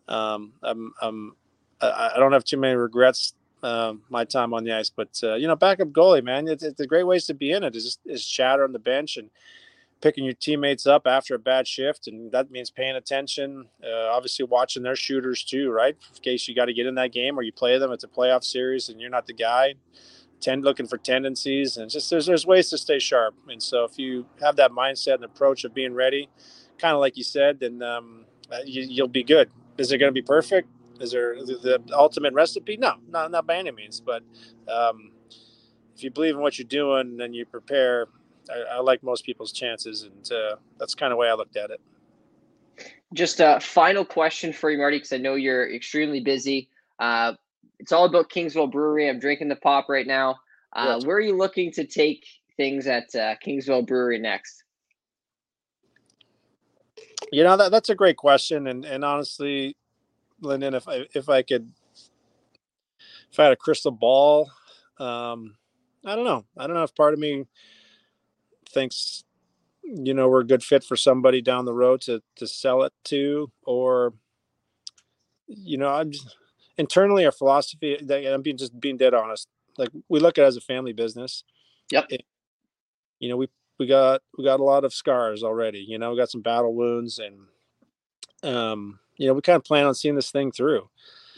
um, 0.08 0.52
I'm, 0.62 0.92
I'm 1.00 1.36
I, 1.80 2.12
I 2.14 2.18
don't 2.18 2.32
have 2.32 2.44
too 2.44 2.56
many 2.56 2.74
regrets. 2.74 3.34
Uh, 3.62 3.94
my 4.10 4.26
time 4.26 4.52
on 4.52 4.62
the 4.62 4.72
ice, 4.72 4.90
but 4.90 5.18
uh, 5.22 5.36
you 5.36 5.46
know, 5.46 5.56
backup 5.56 5.88
goalie, 5.88 6.22
man, 6.22 6.46
it's, 6.48 6.62
it's 6.62 6.80
a 6.80 6.86
great 6.86 7.06
ways 7.06 7.24
to 7.24 7.32
be 7.32 7.50
in 7.50 7.62
it. 7.62 7.74
Is 7.74 7.98
is 8.04 8.26
chatter 8.26 8.62
on 8.62 8.72
the 8.72 8.78
bench 8.78 9.16
and 9.16 9.30
picking 10.00 10.24
your 10.24 10.34
teammates 10.34 10.86
up 10.86 11.06
after 11.06 11.34
a 11.34 11.38
bad 11.38 11.66
shift, 11.66 12.06
and 12.06 12.30
that 12.32 12.50
means 12.50 12.70
paying 12.70 12.96
attention. 12.96 13.66
Uh, 13.82 14.10
obviously, 14.10 14.44
watching 14.44 14.82
their 14.82 14.96
shooters 14.96 15.42
too, 15.44 15.70
right? 15.70 15.96
In 16.14 16.22
case 16.22 16.46
you 16.46 16.54
got 16.54 16.66
to 16.66 16.74
get 16.74 16.86
in 16.86 16.94
that 16.96 17.12
game 17.12 17.38
or 17.38 17.42
you 17.42 17.52
play 17.52 17.78
them, 17.78 17.92
it's 17.92 18.04
a 18.04 18.08
playoff 18.08 18.44
series, 18.44 18.88
and 18.88 19.00
you're 19.00 19.10
not 19.10 19.26
the 19.26 19.32
guy. 19.32 19.74
Tend 20.40 20.62
looking 20.64 20.86
for 20.86 20.98
tendencies, 20.98 21.76
and 21.76 21.90
just 21.90 22.10
there's 22.10 22.26
there's 22.26 22.46
ways 22.46 22.68
to 22.70 22.78
stay 22.78 22.98
sharp. 22.98 23.34
And 23.48 23.62
so 23.62 23.84
if 23.84 23.98
you 23.98 24.26
have 24.40 24.56
that 24.56 24.72
mindset 24.72 25.14
and 25.14 25.24
approach 25.24 25.64
of 25.64 25.72
being 25.72 25.94
ready, 25.94 26.28
kind 26.78 26.94
of 26.94 27.00
like 27.00 27.16
you 27.16 27.24
said, 27.24 27.60
then 27.60 27.82
um, 27.82 28.26
uh, 28.52 28.58
you, 28.64 29.02
will 29.02 29.08
be 29.08 29.24
good. 29.24 29.50
Is 29.78 29.90
it 29.90 29.98
going 29.98 30.10
to 30.10 30.12
be 30.12 30.22
perfect? 30.22 30.68
Is 31.00 31.12
there 31.12 31.36
the, 31.36 31.80
the, 31.86 31.96
ultimate 31.96 32.34
recipe? 32.34 32.76
No, 32.76 32.94
not 33.08 33.30
not 33.30 33.46
by 33.46 33.56
any 33.56 33.70
means. 33.70 34.00
But 34.00 34.22
um, 34.68 35.12
if 35.96 36.02
you 36.02 36.10
believe 36.10 36.34
in 36.34 36.40
what 36.40 36.58
you're 36.58 36.66
doing 36.66 37.20
and 37.20 37.34
you 37.34 37.46
prepare, 37.46 38.08
I, 38.50 38.76
I 38.76 38.80
like 38.80 39.02
most 39.02 39.24
people's 39.24 39.52
chances, 39.52 40.02
and 40.02 40.32
uh, 40.32 40.56
that's 40.78 40.94
kind 40.94 41.12
of 41.12 41.16
the 41.16 41.20
way 41.20 41.28
I 41.28 41.34
looked 41.34 41.56
at 41.56 41.70
it. 41.70 41.80
Just 43.12 43.40
a 43.40 43.60
final 43.60 44.04
question 44.04 44.52
for 44.52 44.70
you, 44.70 44.78
Marty, 44.78 44.96
because 44.96 45.12
I 45.12 45.18
know 45.18 45.34
you're 45.34 45.72
extremely 45.72 46.20
busy. 46.20 46.68
Uh, 46.98 47.34
it's 47.78 47.92
all 47.92 48.04
about 48.04 48.30
Kingsville 48.30 48.70
Brewery. 48.70 49.08
I'm 49.08 49.18
drinking 49.18 49.48
the 49.48 49.56
pop 49.56 49.88
right 49.88 50.06
now. 50.06 50.36
Uh, 50.74 50.96
yes. 50.96 51.06
Where 51.06 51.16
are 51.16 51.20
you 51.20 51.36
looking 51.36 51.70
to 51.72 51.84
take 51.84 52.26
things 52.56 52.86
at 52.86 53.14
uh, 53.14 53.34
Kingsville 53.44 53.86
Brewery 53.86 54.18
next? 54.18 54.64
You 57.32 57.44
know 57.44 57.56
that 57.56 57.70
that's 57.70 57.88
a 57.88 57.94
great 57.94 58.16
question, 58.16 58.66
and 58.66 58.84
and 58.84 59.04
honestly, 59.04 59.76
Lyndon, 60.40 60.74
if 60.74 60.88
I 60.88 61.06
if 61.14 61.28
I 61.28 61.42
could, 61.42 61.70
if 63.32 63.38
I 63.38 63.44
had 63.44 63.52
a 63.52 63.56
crystal 63.56 63.90
ball, 63.90 64.50
um, 64.98 65.56
I 66.04 66.14
don't 66.16 66.24
know. 66.24 66.44
I 66.56 66.66
don't 66.66 66.76
know 66.76 66.82
if 66.82 66.94
part 66.94 67.14
of 67.14 67.20
me 67.20 67.46
thinks 68.74 69.24
you 69.82 70.12
know 70.12 70.28
we're 70.28 70.40
a 70.40 70.46
good 70.46 70.62
fit 70.62 70.82
for 70.82 70.96
somebody 70.96 71.40
down 71.40 71.64
the 71.64 71.74
road 71.74 72.00
to 72.00 72.22
to 72.36 72.46
sell 72.46 72.82
it 72.82 72.92
to 73.04 73.50
or 73.64 74.14
you 75.46 75.78
know 75.78 75.88
i'm 75.88 76.10
just, 76.10 76.36
internally 76.78 77.24
our 77.24 77.32
philosophy 77.32 77.98
that 78.02 78.26
i'm 78.32 78.42
being 78.42 78.56
just 78.56 78.78
being 78.80 78.96
dead 78.96 79.14
honest 79.14 79.48
like 79.78 79.90
we 80.08 80.20
look 80.20 80.38
at 80.38 80.44
it 80.44 80.48
as 80.48 80.56
a 80.56 80.60
family 80.60 80.92
business. 80.92 81.44
Yep. 81.90 82.10
You 83.18 83.28
know 83.28 83.36
we 83.36 83.48
we 83.78 83.86
got 83.86 84.22
we 84.36 84.44
got 84.44 84.60
a 84.60 84.64
lot 84.64 84.84
of 84.84 84.94
scars 84.94 85.42
already 85.42 85.84
you 85.86 85.98
know 85.98 86.10
we 86.10 86.16
got 86.16 86.30
some 86.30 86.42
battle 86.42 86.74
wounds 86.74 87.18
and 87.18 88.54
um 88.54 88.98
you 89.16 89.26
know 89.26 89.34
we 89.34 89.40
kind 89.40 89.56
of 89.56 89.64
plan 89.64 89.86
on 89.86 89.94
seeing 89.94 90.14
this 90.14 90.30
thing 90.30 90.52
through. 90.52 90.88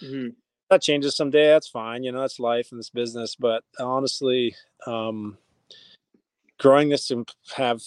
Mm-hmm. 0.03 0.29
that 0.69 0.83
changes 0.83 1.17
someday 1.17 1.49
that's 1.49 1.69
fine 1.69 2.03
you 2.03 2.13
know 2.13 2.21
that's 2.21 2.39
life 2.39 2.69
in 2.71 2.77
this 2.77 2.91
business 2.91 3.35
but 3.35 3.65
honestly 3.81 4.55
um 4.87 5.39
growing 6.59 6.89
this 6.89 7.09
to 7.09 7.25
have 7.57 7.83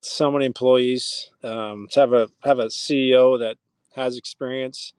so 0.00 0.30
many 0.30 0.44
employees, 0.44 1.30
um, 1.42 1.88
to 1.92 2.00
have 2.00 2.12
a 2.12 2.28
have 2.44 2.58
a 2.58 2.66
CEO 2.66 3.38
that 3.38 3.56
has 3.94 4.16
experience. 4.16 4.92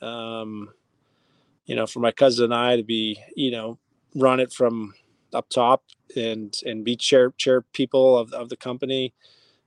Um, 0.00 0.70
you 1.66 1.76
know, 1.76 1.86
for 1.86 2.00
my 2.00 2.10
cousin 2.10 2.46
and 2.46 2.54
I 2.54 2.76
to 2.76 2.82
be, 2.82 3.22
you 3.36 3.50
know, 3.50 3.78
run 4.14 4.40
it 4.40 4.52
from 4.52 4.94
up 5.32 5.48
top 5.48 5.84
and 6.16 6.54
and 6.66 6.84
be 6.84 6.96
chair 6.96 7.32
chair 7.36 7.62
people 7.72 8.18
of, 8.18 8.32
of 8.32 8.48
the 8.48 8.56
company 8.56 9.14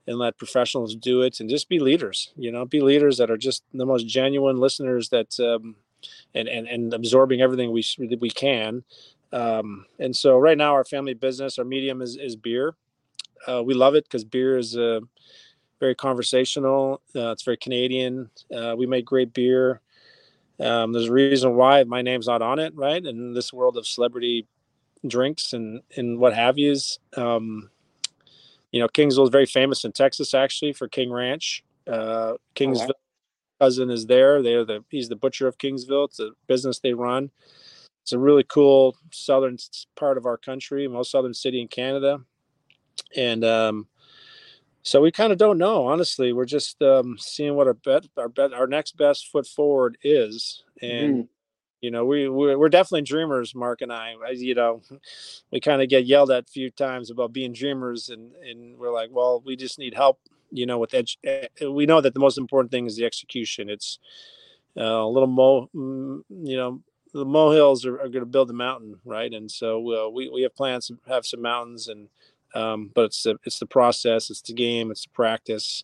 and 0.08 0.18
let 0.18 0.38
professionals 0.38 0.96
do 0.96 1.22
it 1.22 1.40
and 1.40 1.50
just 1.50 1.70
be 1.70 1.80
leaders 1.80 2.34
you 2.36 2.52
know 2.52 2.66
be 2.66 2.82
leaders 2.82 3.18
that 3.18 3.32
are 3.32 3.38
just 3.38 3.64
the 3.74 3.86
most 3.86 4.06
genuine 4.06 4.58
listeners 4.58 5.10
that 5.10 5.40
um, 5.40 5.76
and, 6.36 6.50
and 6.50 6.68
and 6.68 6.94
absorbing 6.94 7.42
everything 7.42 7.72
we 7.72 7.86
we 8.20 8.30
can 8.30 8.84
um, 9.34 9.86
and 10.00 10.16
so 10.16 10.38
right 10.38 10.58
now 10.58 10.72
our 10.74 10.86
family 10.86 11.14
business 11.14 11.60
our 11.60 11.66
medium 11.66 12.02
is, 12.02 12.16
is 12.16 12.36
beer 12.38 12.76
uh, 13.48 13.62
we 13.64 13.74
love 13.74 13.96
it 13.96 14.06
because 14.06 14.24
beer 14.24 14.58
is 14.58 14.78
uh, 14.78 15.00
very 15.80 15.96
conversational. 15.96 17.02
Uh, 17.16 17.32
it's 17.32 17.44
very 17.44 17.58
Canadian. 17.58 18.30
Uh, 18.54 18.74
we 18.78 18.86
make 18.86 19.06
great 19.06 19.34
beer. 19.34 19.82
Um, 20.60 20.94
there's 20.94 21.10
a 21.10 21.12
reason 21.12 21.56
why 21.56 21.84
my 21.84 22.02
name's 22.02 22.28
not 22.28 22.42
on 22.42 22.60
it, 22.60 22.74
right? 22.76 23.04
In 23.04 23.34
this 23.34 23.52
world 23.52 23.76
of 23.76 23.86
celebrity 23.88 24.48
drinks 25.06 25.52
and 25.52 25.82
and 25.98 26.20
what 26.20 26.34
have 26.34 26.58
yous. 26.58 27.00
Um, 27.18 27.70
you 28.72 28.80
know, 28.80 28.88
Kingsville 28.88 29.26
is 29.26 29.30
very 29.30 29.46
famous 29.46 29.84
in 29.84 29.92
Texas 29.92 30.34
actually 30.34 30.74
for 30.74 30.88
King 30.88 31.12
Ranch. 31.12 31.64
Uh, 31.86 32.34
Kingsville 32.56 32.92
cousin 33.60 33.90
is 33.90 34.06
there. 34.06 34.42
They're 34.42 34.66
the 34.66 34.86
he's 34.90 35.10
the 35.10 35.16
butcher 35.16 35.48
of 35.48 35.58
Kingsville. 35.58 36.06
It's 36.06 36.20
a 36.20 36.30
business 36.48 36.80
they 36.80 36.94
run. 36.94 37.32
It's 38.04 38.14
a 38.14 38.20
really 38.20 38.44
cool 38.44 38.96
southern 39.12 39.58
part 39.96 40.18
of 40.18 40.26
our 40.26 40.38
country, 40.38 40.88
most 40.88 41.12
southern 41.12 41.34
city 41.34 41.62
in 41.62 41.68
Canada 41.68 42.22
and 43.16 43.44
um, 43.44 43.88
so 44.82 45.02
we 45.02 45.12
kind 45.12 45.32
of 45.32 45.38
don't 45.38 45.58
know. 45.58 45.88
Honestly, 45.88 46.34
we're 46.34 46.46
just 46.46 46.82
um, 46.82 47.18
seeing 47.18 47.56
what 47.56 47.68
our 47.68 47.74
bet, 47.74 48.06
our 48.18 48.30
bet, 48.30 48.54
our 48.54 48.68
next 48.68 48.98
best 48.98 49.30
foot 49.32 49.48
forward 49.48 49.98
is, 50.04 50.64
and. 50.82 51.16
Mm. 51.16 51.28
You 51.82 51.92
know, 51.92 52.06
we 52.06 52.30
we're, 52.30 52.58
we're, 52.58 52.70
definitely 52.70 53.02
dreamers, 53.02 53.54
Mark 53.54 53.82
and 53.82 53.92
I. 53.92 54.16
You 54.32 54.56
know, 54.56 54.82
we 55.52 55.60
kind 55.60 55.82
of 55.82 55.90
get 55.90 56.06
yelled 56.06 56.32
at 56.32 56.46
a 56.46 56.50
few 56.50 56.72
times 56.72 57.10
about 57.10 57.34
being 57.34 57.52
dreamers, 57.52 58.08
and 58.08 58.32
and 58.36 58.78
we're 58.78 58.94
like, 58.94 59.10
well, 59.12 59.44
we 59.46 59.58
just 59.58 59.78
need 59.78 59.94
help. 59.94 60.22
You 60.50 60.66
know, 60.66 60.78
with 60.78 60.94
edge, 60.94 61.18
eh, 61.26 61.48
we 61.70 61.86
know 61.86 62.00
that 62.00 62.14
the 62.14 62.22
most 62.22 62.38
important 62.38 62.72
thing 62.72 62.86
is 62.86 62.96
the 62.96 63.04
execution. 63.04 63.70
It's 63.70 64.00
uh, 64.78 64.82
a 64.82 65.10
little 65.10 65.28
mo, 65.28 65.70
mm, 65.76 66.24
you 66.30 66.56
know, 66.56 66.80
the 67.14 67.26
molehills 67.26 67.86
are, 67.86 67.96
are 67.96 68.10
going 68.10 68.22
to 68.22 68.26
build 68.26 68.50
the 68.50 68.54
mountain, 68.54 69.00
right? 69.06 69.32
And 69.32 69.50
so 69.50 70.08
uh, 70.08 70.10
we 70.10 70.30
we 70.30 70.42
have 70.44 70.56
plans 70.56 70.88
to 70.88 70.98
have 71.08 71.26
some 71.26 71.42
mountains, 71.42 71.88
and 71.88 72.10
um, 72.56 72.92
but 72.94 73.06
it's 73.06 73.24
the, 73.24 73.38
it's 73.46 73.60
the 73.60 73.66
process, 73.66 74.30
it's 74.30 74.42
the 74.42 74.54
game, 74.54 74.92
it's 74.92 75.04
the 75.04 75.10
practice, 75.10 75.84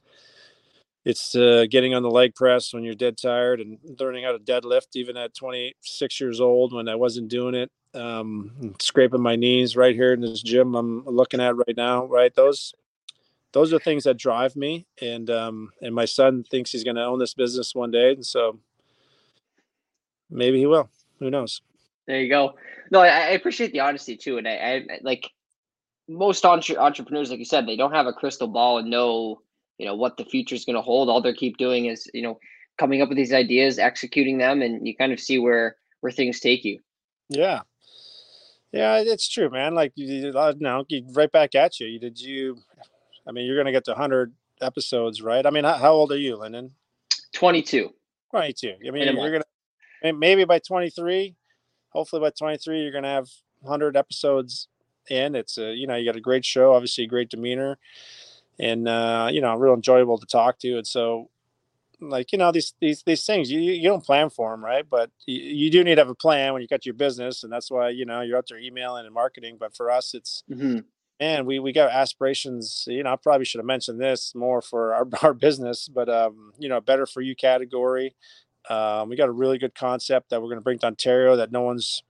it's 1.05 1.35
uh, 1.35 1.65
getting 1.69 1.93
on 1.95 2.03
the 2.03 2.11
leg 2.11 2.35
press 2.35 2.73
when 2.73 2.83
you're 2.83 2.93
dead 2.93 3.17
tired 3.17 3.61
and 3.61 3.77
learning 3.99 4.23
how 4.25 4.31
to 4.31 4.39
deadlift 4.39 4.95
even 4.95 5.17
at 5.17 5.33
26 5.33 6.19
years 6.19 6.41
old 6.41 6.73
when 6.73 6.89
I 6.89 6.95
wasn't 6.95 7.29
doing 7.29 7.55
it. 7.55 7.71
Um, 7.95 8.75
scraping 8.79 9.21
my 9.21 9.35
knees 9.35 9.75
right 9.75 9.95
here 9.95 10.13
in 10.13 10.21
this 10.21 10.43
gym 10.43 10.75
I'm 10.75 11.03
looking 11.05 11.39
at 11.39 11.55
right 11.55 11.75
now. 11.75 12.05
Right, 12.05 12.33
those 12.35 12.73
those 13.51 13.73
are 13.73 13.79
things 13.79 14.03
that 14.03 14.17
drive 14.17 14.55
me, 14.55 14.85
and 15.01 15.29
um, 15.29 15.71
and 15.81 15.95
my 15.95 16.05
son 16.05 16.43
thinks 16.43 16.71
he's 16.71 16.83
going 16.83 16.97
to 16.97 17.05
own 17.05 17.17
this 17.17 17.33
business 17.33 17.73
one 17.73 17.91
day, 17.91 18.11
and 18.11 18.25
so 18.25 18.59
maybe 20.29 20.59
he 20.59 20.67
will. 20.67 20.89
Who 21.19 21.29
knows? 21.29 21.61
There 22.07 22.21
you 22.21 22.29
go. 22.29 22.55
No, 22.91 23.01
I, 23.01 23.07
I 23.07 23.29
appreciate 23.29 23.71
the 23.71 23.81
honesty 23.81 24.17
too, 24.17 24.37
and 24.37 24.47
I, 24.47 24.51
I 24.53 24.99
like 25.01 25.29
most 26.07 26.43
entre- 26.43 26.77
entrepreneurs, 26.77 27.29
like 27.29 27.39
you 27.39 27.45
said, 27.45 27.67
they 27.67 27.75
don't 27.75 27.93
have 27.93 28.07
a 28.07 28.13
crystal 28.13 28.47
ball 28.47 28.79
and 28.79 28.89
know, 28.89 29.41
you 29.77 29.85
know, 29.85 29.95
what 29.95 30.17
the 30.17 30.25
future 30.25 30.55
is 30.55 30.65
going 30.65 30.75
to 30.75 30.81
hold. 30.81 31.09
All 31.09 31.21
they 31.21 31.33
keep 31.33 31.57
doing 31.57 31.85
is, 31.85 32.09
you 32.13 32.23
know, 32.23 32.39
coming 32.77 33.01
up 33.01 33.09
with 33.09 33.17
these 33.17 33.33
ideas, 33.33 33.77
executing 33.77 34.39
them, 34.39 34.61
and 34.61 34.85
you 34.87 34.95
kind 34.95 35.13
of 35.13 35.19
see 35.19 35.37
where 35.37 35.75
where 36.01 36.11
things 36.11 36.39
take 36.39 36.65
you. 36.65 36.79
Yeah, 37.29 37.61
yeah, 38.71 38.99
it's 38.99 39.29
true, 39.29 39.49
man. 39.49 39.75
Like 39.75 39.93
you, 39.95 40.31
know, 40.31 40.39
uh, 40.39 40.83
right 41.13 41.31
back 41.31 41.55
at 41.55 41.79
you. 41.79 41.99
Did 41.99 42.19
you? 42.19 42.57
I 43.27 43.31
mean, 43.31 43.45
you're 43.45 43.55
going 43.55 43.67
to 43.67 43.71
get 43.71 43.85
to 43.85 43.93
hundred 43.93 44.33
episodes, 44.61 45.21
right? 45.21 45.45
I 45.45 45.51
mean, 45.51 45.63
how, 45.63 45.77
how 45.77 45.91
old 45.91 46.11
are 46.11 46.17
you, 46.17 46.37
Lyndon? 46.37 46.71
Twenty-two. 47.33 47.93
Twenty-two. 48.31 48.75
I 48.87 48.91
mean, 48.91 49.15
you're 49.15 49.31
going 49.31 49.41
to 49.41 49.48
maybe 50.03 50.45
by 50.45 50.59
twenty-three. 50.59 51.35
Hopefully, 51.89 52.21
by 52.21 52.31
twenty-three, 52.31 52.81
you're 52.81 52.91
going 52.91 53.03
to 53.03 53.09
have 53.09 53.29
hundred 53.65 53.97
episodes 53.97 54.67
in. 55.09 55.35
It's 55.35 55.57
a 55.57 55.73
you 55.73 55.87
know 55.87 55.95
you 55.95 56.05
got 56.05 56.15
a 56.15 56.21
great 56.21 56.45
show, 56.45 56.73
obviously 56.73 57.07
great 57.07 57.29
demeanor, 57.29 57.77
and 58.59 58.87
uh, 58.87 59.29
you 59.31 59.41
know 59.41 59.55
real 59.55 59.73
enjoyable 59.73 60.17
to 60.17 60.25
talk 60.25 60.59
to. 60.59 60.77
And 60.77 60.87
so, 60.87 61.29
like 61.99 62.31
you 62.31 62.37
know 62.37 62.51
these 62.51 62.73
these 62.79 63.03
these 63.03 63.25
things 63.25 63.51
you 63.51 63.59
you 63.59 63.87
don't 63.87 64.03
plan 64.03 64.29
for 64.29 64.51
them, 64.51 64.63
right? 64.63 64.85
But 64.89 65.11
you, 65.25 65.39
you 65.39 65.71
do 65.71 65.83
need 65.83 65.95
to 65.95 66.01
have 66.01 66.09
a 66.09 66.15
plan 66.15 66.53
when 66.53 66.61
you 66.61 66.67
got 66.67 66.85
your 66.85 66.95
business, 66.95 67.43
and 67.43 67.51
that's 67.51 67.71
why 67.71 67.89
you 67.89 68.05
know 68.05 68.21
you're 68.21 68.37
out 68.37 68.47
there 68.47 68.59
emailing 68.59 69.05
and 69.05 69.13
marketing. 69.13 69.57
But 69.59 69.75
for 69.75 69.91
us, 69.91 70.13
it's 70.13 70.43
mm-hmm. 70.49 70.79
man, 71.19 71.45
we 71.45 71.59
we 71.59 71.71
got 71.71 71.91
aspirations. 71.91 72.85
You 72.87 73.03
know, 73.03 73.13
I 73.13 73.15
probably 73.15 73.45
should 73.45 73.59
have 73.59 73.65
mentioned 73.65 73.99
this 73.99 74.33
more 74.35 74.61
for 74.61 74.93
our 74.93 75.07
our 75.21 75.33
business, 75.33 75.87
but 75.87 76.09
um, 76.09 76.53
you 76.57 76.69
know, 76.69 76.81
better 76.81 77.05
for 77.05 77.21
you 77.21 77.35
category. 77.35 78.15
Um, 78.69 79.09
we 79.09 79.15
got 79.15 79.29
a 79.29 79.33
really 79.33 79.57
good 79.57 79.75
concept 79.75 80.29
that 80.29 80.41
we're 80.41 80.47
going 80.47 80.59
to 80.59 80.63
bring 80.63 80.79
to 80.79 80.87
Ontario 80.87 81.35
that 81.35 81.51
no 81.51 81.61
one's 81.61 82.03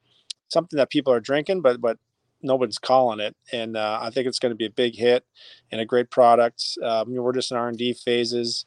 something 0.50 0.78
that 0.78 0.90
people 0.90 1.14
are 1.14 1.20
drinking, 1.20 1.62
but 1.62 1.80
but 1.82 1.98
nobody's 2.42 2.78
calling 2.78 3.20
it, 3.20 3.36
and 3.52 3.76
uh, 3.76 4.00
I 4.02 4.10
think 4.10 4.28
it's 4.28 4.40
going 4.40 4.52
to 4.52 4.56
be 4.58 4.66
a 4.66 4.72
big 4.72 4.96
hit 4.96 5.26
and 5.72 5.82
a 5.82 5.86
great 5.86 6.10
product. 6.10 6.78
Um, 6.84 7.14
we're 7.14 7.34
just 7.34 7.52
in 7.52 7.58
R 7.58 7.68
and 7.68 7.78
D 7.78 7.94
phases, 7.94 8.66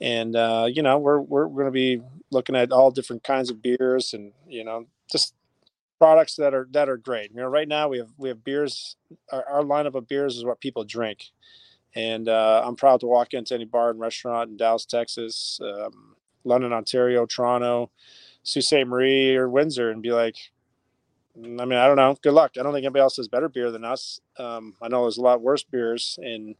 and 0.00 0.36
uh, 0.36 0.66
you 0.70 0.82
know 0.82 0.98
we're 0.98 1.20
we're 1.20 1.46
going 1.48 1.66
to 1.66 1.70
be 1.70 2.00
looking 2.30 2.56
at 2.56 2.72
all 2.72 2.90
different 2.90 3.24
kinds 3.24 3.50
of 3.50 3.62
beers, 3.62 4.12
and 4.12 4.32
you 4.46 4.64
know 4.64 4.86
just 5.10 5.34
products 5.98 6.34
that 6.34 6.52
are 6.52 6.66
that 6.72 6.88
are 6.88 6.96
great. 6.96 7.30
You 7.30 7.38
know, 7.38 7.46
right 7.46 7.68
now 7.68 7.88
we 7.88 7.98
have 7.98 8.10
we 8.16 8.28
have 8.28 8.44
beers. 8.44 8.96
Our, 9.30 9.44
our 9.48 9.62
lineup 9.62 9.94
of 9.94 10.08
beers 10.08 10.36
is 10.36 10.44
what 10.44 10.60
people 10.60 10.84
drink, 10.84 11.26
and 11.94 12.28
uh, 12.28 12.62
I'm 12.64 12.76
proud 12.76 13.00
to 13.00 13.06
walk 13.06 13.34
into 13.34 13.54
any 13.54 13.64
bar 13.64 13.90
and 13.90 14.00
restaurant 14.00 14.50
in 14.50 14.56
Dallas, 14.56 14.84
Texas, 14.84 15.60
um, 15.62 16.16
London, 16.44 16.72
Ontario, 16.72 17.26
Toronto, 17.26 17.90
Sault 18.42 18.64
Ste. 18.64 18.86
Marie, 18.86 19.36
or 19.36 19.48
Windsor, 19.48 19.90
and 19.90 20.02
be 20.02 20.12
like, 20.12 20.36
Mm, 21.38 21.60
I 21.60 21.64
mean, 21.64 21.78
I 21.78 21.86
don't 21.86 21.96
know. 21.96 22.16
Good 22.22 22.34
luck. 22.34 22.52
I 22.58 22.62
don't 22.62 22.72
think 22.72 22.84
anybody 22.84 23.00
else 23.00 23.16
has 23.16 23.28
better 23.28 23.48
beer 23.48 23.70
than 23.70 23.84
us. 23.84 24.20
Um, 24.36 24.74
I 24.82 24.88
know 24.88 25.02
there's 25.02 25.18
a 25.18 25.22
lot 25.22 25.40
worse 25.40 25.62
beers, 25.62 26.18
and 26.22 26.54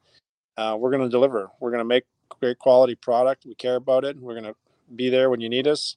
uh, 0.56 0.76
we're 0.78 0.90
going 0.90 1.02
to 1.02 1.08
deliver. 1.08 1.50
We're 1.60 1.70
going 1.70 1.80
to 1.80 1.84
make 1.84 2.04
great 2.40 2.58
quality 2.58 2.94
product. 2.94 3.44
We 3.44 3.54
care 3.54 3.76
about 3.76 4.04
it. 4.04 4.18
We're 4.18 4.34
going 4.34 4.44
to 4.44 4.56
be 4.94 5.10
there 5.10 5.30
when 5.30 5.40
you 5.40 5.48
need 5.48 5.66
us, 5.66 5.96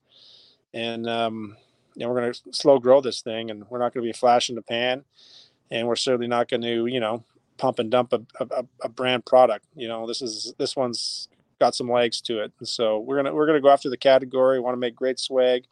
and 0.74 1.08
um, 1.10 1.58
we're 1.96 2.20
going 2.20 2.34
to 2.34 2.40
slow 2.52 2.80
grow 2.80 3.02
this 3.02 3.22
thing. 3.22 3.50
And 3.50 3.66
we're 3.70 3.80
not 3.80 3.94
going 3.94 4.04
to 4.04 4.08
be 4.08 4.12
a 4.12 4.20
flash 4.20 4.50
in 4.50 4.56
the 4.56 4.62
pan, 4.62 5.06
and 5.72 5.88
we're 5.88 5.96
certainly 5.96 6.28
not 6.28 6.50
going 6.50 6.62
to, 6.62 6.86
you 6.88 7.00
know, 7.00 7.24
pump 7.58 7.80
and 7.80 7.90
dump 7.90 8.12
a, 8.12 8.22
a, 8.42 8.66
a 8.82 8.90
brand 8.90 9.26
product. 9.26 9.66
You 9.76 9.88
know, 9.88 10.06
this 10.06 10.22
is 10.22 10.54
this 10.58 10.76
one's 10.76 11.30
got 11.60 11.76
some 11.76 11.90
legs 11.90 12.22
to 12.22 12.44
it. 12.44 12.52
And 12.60 12.68
so 12.68 13.00
we're 13.00 13.18
gonna 13.18 13.34
we're 13.34 13.48
gonna 13.48 13.62
go 13.62 13.70
after 13.70 13.90
the 13.90 13.98
category. 13.98 14.60
Want 14.60 14.74
to 14.74 14.80
make 14.80 14.96
great 14.96 15.20
swag, 15.20 15.66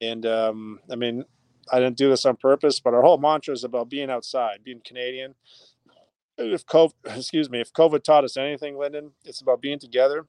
and 0.00 0.24
um, 0.26 0.80
I 0.90 0.96
mean, 0.96 1.24
I 1.72 1.78
didn't 1.78 1.96
do 1.96 2.08
this 2.08 2.26
on 2.26 2.36
purpose, 2.36 2.80
but 2.80 2.94
our 2.94 3.02
whole 3.02 3.18
mantra 3.18 3.54
is 3.54 3.64
about 3.64 3.88
being 3.88 4.10
outside, 4.10 4.60
being 4.64 4.80
Canadian. 4.84 5.34
if 6.38 6.66
COVID, 6.66 6.92
excuse 7.16 7.50
me, 7.50 7.60
if 7.60 7.72
COVID 7.72 8.02
taught 8.02 8.24
us 8.24 8.36
anything, 8.36 8.76
Lyndon, 8.76 9.12
it's 9.24 9.40
about 9.40 9.60
being 9.60 9.78
together. 9.78 10.26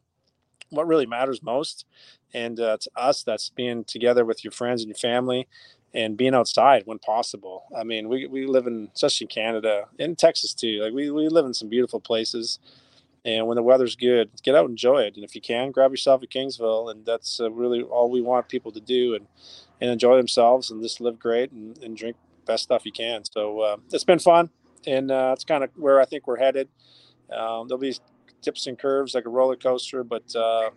What 0.71 0.87
really 0.87 1.05
matters 1.05 1.43
most, 1.43 1.85
and 2.33 2.59
uh, 2.59 2.77
to 2.81 2.89
us, 2.95 3.23
that's 3.23 3.49
being 3.49 3.83
together 3.83 4.25
with 4.25 4.43
your 4.43 4.51
friends 4.51 4.81
and 4.81 4.89
your 4.89 4.95
family, 4.95 5.47
and 5.93 6.17
being 6.17 6.35
outside 6.35 6.83
when 6.85 6.99
possible. 6.99 7.63
I 7.75 7.83
mean, 7.83 8.09
we, 8.09 8.27
we 8.27 8.45
live 8.45 8.67
in, 8.67 8.89
especially 8.93 9.27
Canada, 9.27 9.85
in 9.97 10.15
Texas 10.15 10.53
too. 10.53 10.81
Like 10.81 10.93
we, 10.93 11.09
we 11.09 11.29
live 11.29 11.45
in 11.45 11.53
some 11.53 11.69
beautiful 11.69 12.01
places, 12.01 12.59
and 13.25 13.47
when 13.47 13.55
the 13.55 13.63
weather's 13.63 13.95
good, 13.95 14.29
get 14.43 14.55
out 14.55 14.65
and 14.65 14.71
enjoy 14.71 15.01
it. 15.01 15.15
And 15.15 15.25
if 15.25 15.35
you 15.35 15.41
can, 15.41 15.71
grab 15.71 15.91
yourself 15.91 16.23
a 16.23 16.27
Kingsville, 16.27 16.91
and 16.91 17.05
that's 17.05 17.41
uh, 17.41 17.51
really 17.51 17.81
all 17.81 18.09
we 18.09 18.21
want 18.21 18.47
people 18.47 18.71
to 18.71 18.79
do, 18.79 19.15
and 19.15 19.27
and 19.81 19.89
enjoy 19.89 20.15
themselves 20.15 20.71
and 20.71 20.81
just 20.81 21.01
live 21.01 21.19
great 21.19 21.51
and, 21.51 21.77
and 21.79 21.97
drink 21.97 22.15
best 22.45 22.63
stuff 22.63 22.85
you 22.85 22.93
can. 22.93 23.23
So 23.25 23.59
uh, 23.59 23.77
it's 23.91 24.05
been 24.05 24.19
fun 24.19 24.49
and 24.87 25.11
uh, 25.11 25.31
it's 25.33 25.43
kind 25.43 25.63
of 25.63 25.69
where 25.75 25.99
I 25.99 26.05
think 26.05 26.27
we're 26.27 26.37
headed. 26.37 26.69
Um, 27.31 27.67
there'll 27.67 27.79
be 27.79 27.95
tips 28.41 28.67
and 28.67 28.77
curves 28.77 29.15
like 29.15 29.25
a 29.25 29.29
roller 29.29 29.55
coaster, 29.55 30.03
but 30.03 30.35
uh, 30.35 30.69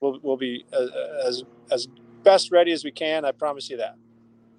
we'll 0.00 0.18
we'll 0.22 0.36
be 0.36 0.64
as, 0.72 0.90
as 1.26 1.44
as 1.70 1.88
best 2.22 2.50
ready 2.50 2.72
as 2.72 2.84
we 2.84 2.90
can. 2.90 3.24
I 3.24 3.32
promise 3.32 3.70
you 3.70 3.76
that. 3.78 3.96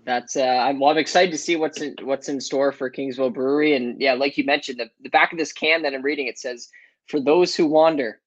That's 0.05 0.35
uh, 0.35 0.41
I'm 0.41 0.79
well, 0.79 0.91
I'm 0.91 0.97
excited 0.97 1.31
to 1.31 1.37
see 1.37 1.55
what's 1.55 1.81
in 1.81 1.95
what's 2.03 2.29
in 2.29 2.39
store 2.41 2.71
for 2.71 2.89
Kingsville 2.89 3.33
Brewery, 3.33 3.75
and 3.75 3.99
yeah, 3.99 4.13
like 4.13 4.37
you 4.37 4.43
mentioned, 4.43 4.79
the, 4.79 4.89
the 5.01 5.09
back 5.09 5.31
of 5.31 5.37
this 5.37 5.53
can 5.53 5.81
that 5.83 5.93
I'm 5.93 6.01
reading 6.01 6.27
it 6.27 6.37
says, 6.37 6.69
"For 7.07 7.19
those 7.19 7.55
who 7.55 7.67
wander." 7.67 8.21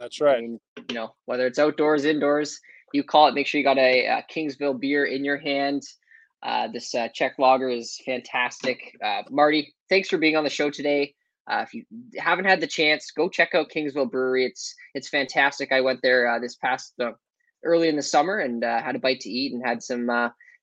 That's 0.00 0.20
right. 0.20 0.38
I 0.38 0.40
mean, 0.40 0.60
you 0.88 0.94
know, 0.94 1.14
whether 1.26 1.46
it's 1.46 1.58
outdoors, 1.58 2.04
indoors, 2.04 2.60
you 2.92 3.02
call 3.02 3.28
it. 3.28 3.34
Make 3.34 3.46
sure 3.46 3.58
you 3.58 3.64
got 3.64 3.78
a, 3.78 4.06
a 4.06 4.24
Kingsville 4.32 4.78
beer 4.78 5.06
in 5.06 5.24
your 5.24 5.38
hand. 5.38 5.82
Uh, 6.42 6.68
this 6.68 6.94
uh, 6.94 7.08
Czech 7.12 7.38
lager 7.38 7.68
is 7.68 8.00
fantastic. 8.04 8.96
Uh, 9.04 9.22
Marty, 9.30 9.74
thanks 9.88 10.08
for 10.08 10.18
being 10.18 10.36
on 10.36 10.44
the 10.44 10.50
show 10.50 10.70
today. 10.70 11.14
Uh, 11.50 11.64
if 11.66 11.74
you 11.74 11.84
haven't 12.18 12.44
had 12.44 12.60
the 12.60 12.66
chance, 12.66 13.10
go 13.10 13.28
check 13.28 13.54
out 13.54 13.70
Kingsville 13.70 14.10
Brewery. 14.10 14.44
It's 14.44 14.74
it's 14.94 15.08
fantastic. 15.08 15.72
I 15.72 15.80
went 15.80 16.00
there 16.02 16.28
uh, 16.28 16.38
this 16.38 16.56
past 16.56 16.92
uh, 17.00 17.12
early 17.64 17.88
in 17.88 17.96
the 17.96 18.02
summer 18.02 18.38
and 18.38 18.62
had 18.62 18.94
a 18.94 18.98
bite 18.98 19.20
to 19.20 19.30
eat 19.30 19.52
and 19.52 19.66
had 19.66 19.82
some 19.82 20.08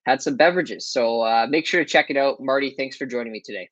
had 0.05 0.21
some 0.21 0.38
beverages. 0.38 0.88
So 0.88 1.47
make 1.49 1.65
sure 1.65 1.84
to 1.84 1.89
check 1.89 2.10
it 2.10 2.17
out. 2.17 2.39
Marty, 2.39 2.75
thanks 2.77 2.95
for 2.95 3.05
joining 3.05 3.34
me 3.34 3.41
today. 3.43 3.69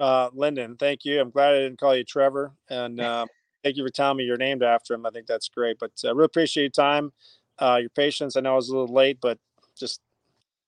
Linden, 0.00 0.76
thank 0.76 1.04
you. 1.04 1.20
I'm 1.20 1.30
glad 1.30 1.54
I 1.54 1.60
didn't 1.60 1.78
call 1.78 1.96
you 1.96 2.04
Trevor, 2.04 2.52
and 2.68 2.98
thank 3.62 3.76
you 3.76 3.84
for 3.84 3.90
telling 3.90 4.18
me 4.18 4.24
you're 4.24 4.36
named 4.36 4.62
after 4.62 4.94
him. 4.94 5.06
I 5.06 5.10
think 5.10 5.26
that's 5.26 5.48
great. 5.48 5.78
But 5.78 5.92
I 6.04 6.08
really 6.08 6.24
appreciate 6.24 6.64
your 6.64 6.70
time, 6.70 7.12
your 7.60 7.90
patience. 7.90 8.36
I 8.36 8.40
know 8.40 8.52
I 8.52 8.56
was 8.56 8.68
a 8.68 8.76
little 8.76 8.94
late, 8.94 9.18
but 9.20 9.38
just 9.76 10.00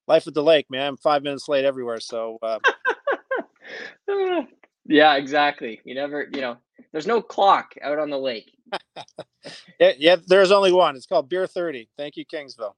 life 0.06 0.26
at 0.26 0.34
the 0.34 0.42
lake, 0.42 0.66
man. 0.70 0.88
I'm 0.88 0.96
five 0.96 1.22
minutes 1.22 1.48
late 1.48 1.64
everywhere. 1.64 2.00
So, 2.00 2.38
uh... 2.42 2.58
yeah, 4.86 5.16
exactly. 5.16 5.80
You 5.84 5.94
never, 5.94 6.28
you 6.32 6.40
know, 6.40 6.56
there's 6.92 7.06
no 7.06 7.20
clock 7.20 7.74
out 7.82 7.98
on 7.98 8.10
the 8.10 8.18
lake. 8.18 8.52
yeah, 9.80 9.92
yeah, 9.98 10.16
there's 10.26 10.50
only 10.50 10.72
one. 10.72 10.96
It's 10.96 11.06
called 11.06 11.28
Beer 11.28 11.46
30. 11.46 11.88
Thank 11.96 12.16
you, 12.16 12.24
Kingsville. 12.26 12.74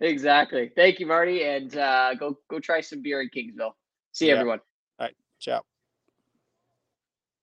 exactly. 0.00 0.70
Thank 0.74 0.98
you, 0.98 1.06
Marty. 1.06 1.44
And 1.44 1.76
uh, 1.76 2.14
go 2.14 2.38
go 2.48 2.58
try 2.58 2.80
some 2.80 3.02
beer 3.02 3.20
in 3.20 3.28
Kingsville. 3.28 3.72
See 4.12 4.28
yeah. 4.28 4.34
everyone. 4.34 4.60
All 4.98 5.06
right. 5.06 5.14
Ciao. 5.40 5.62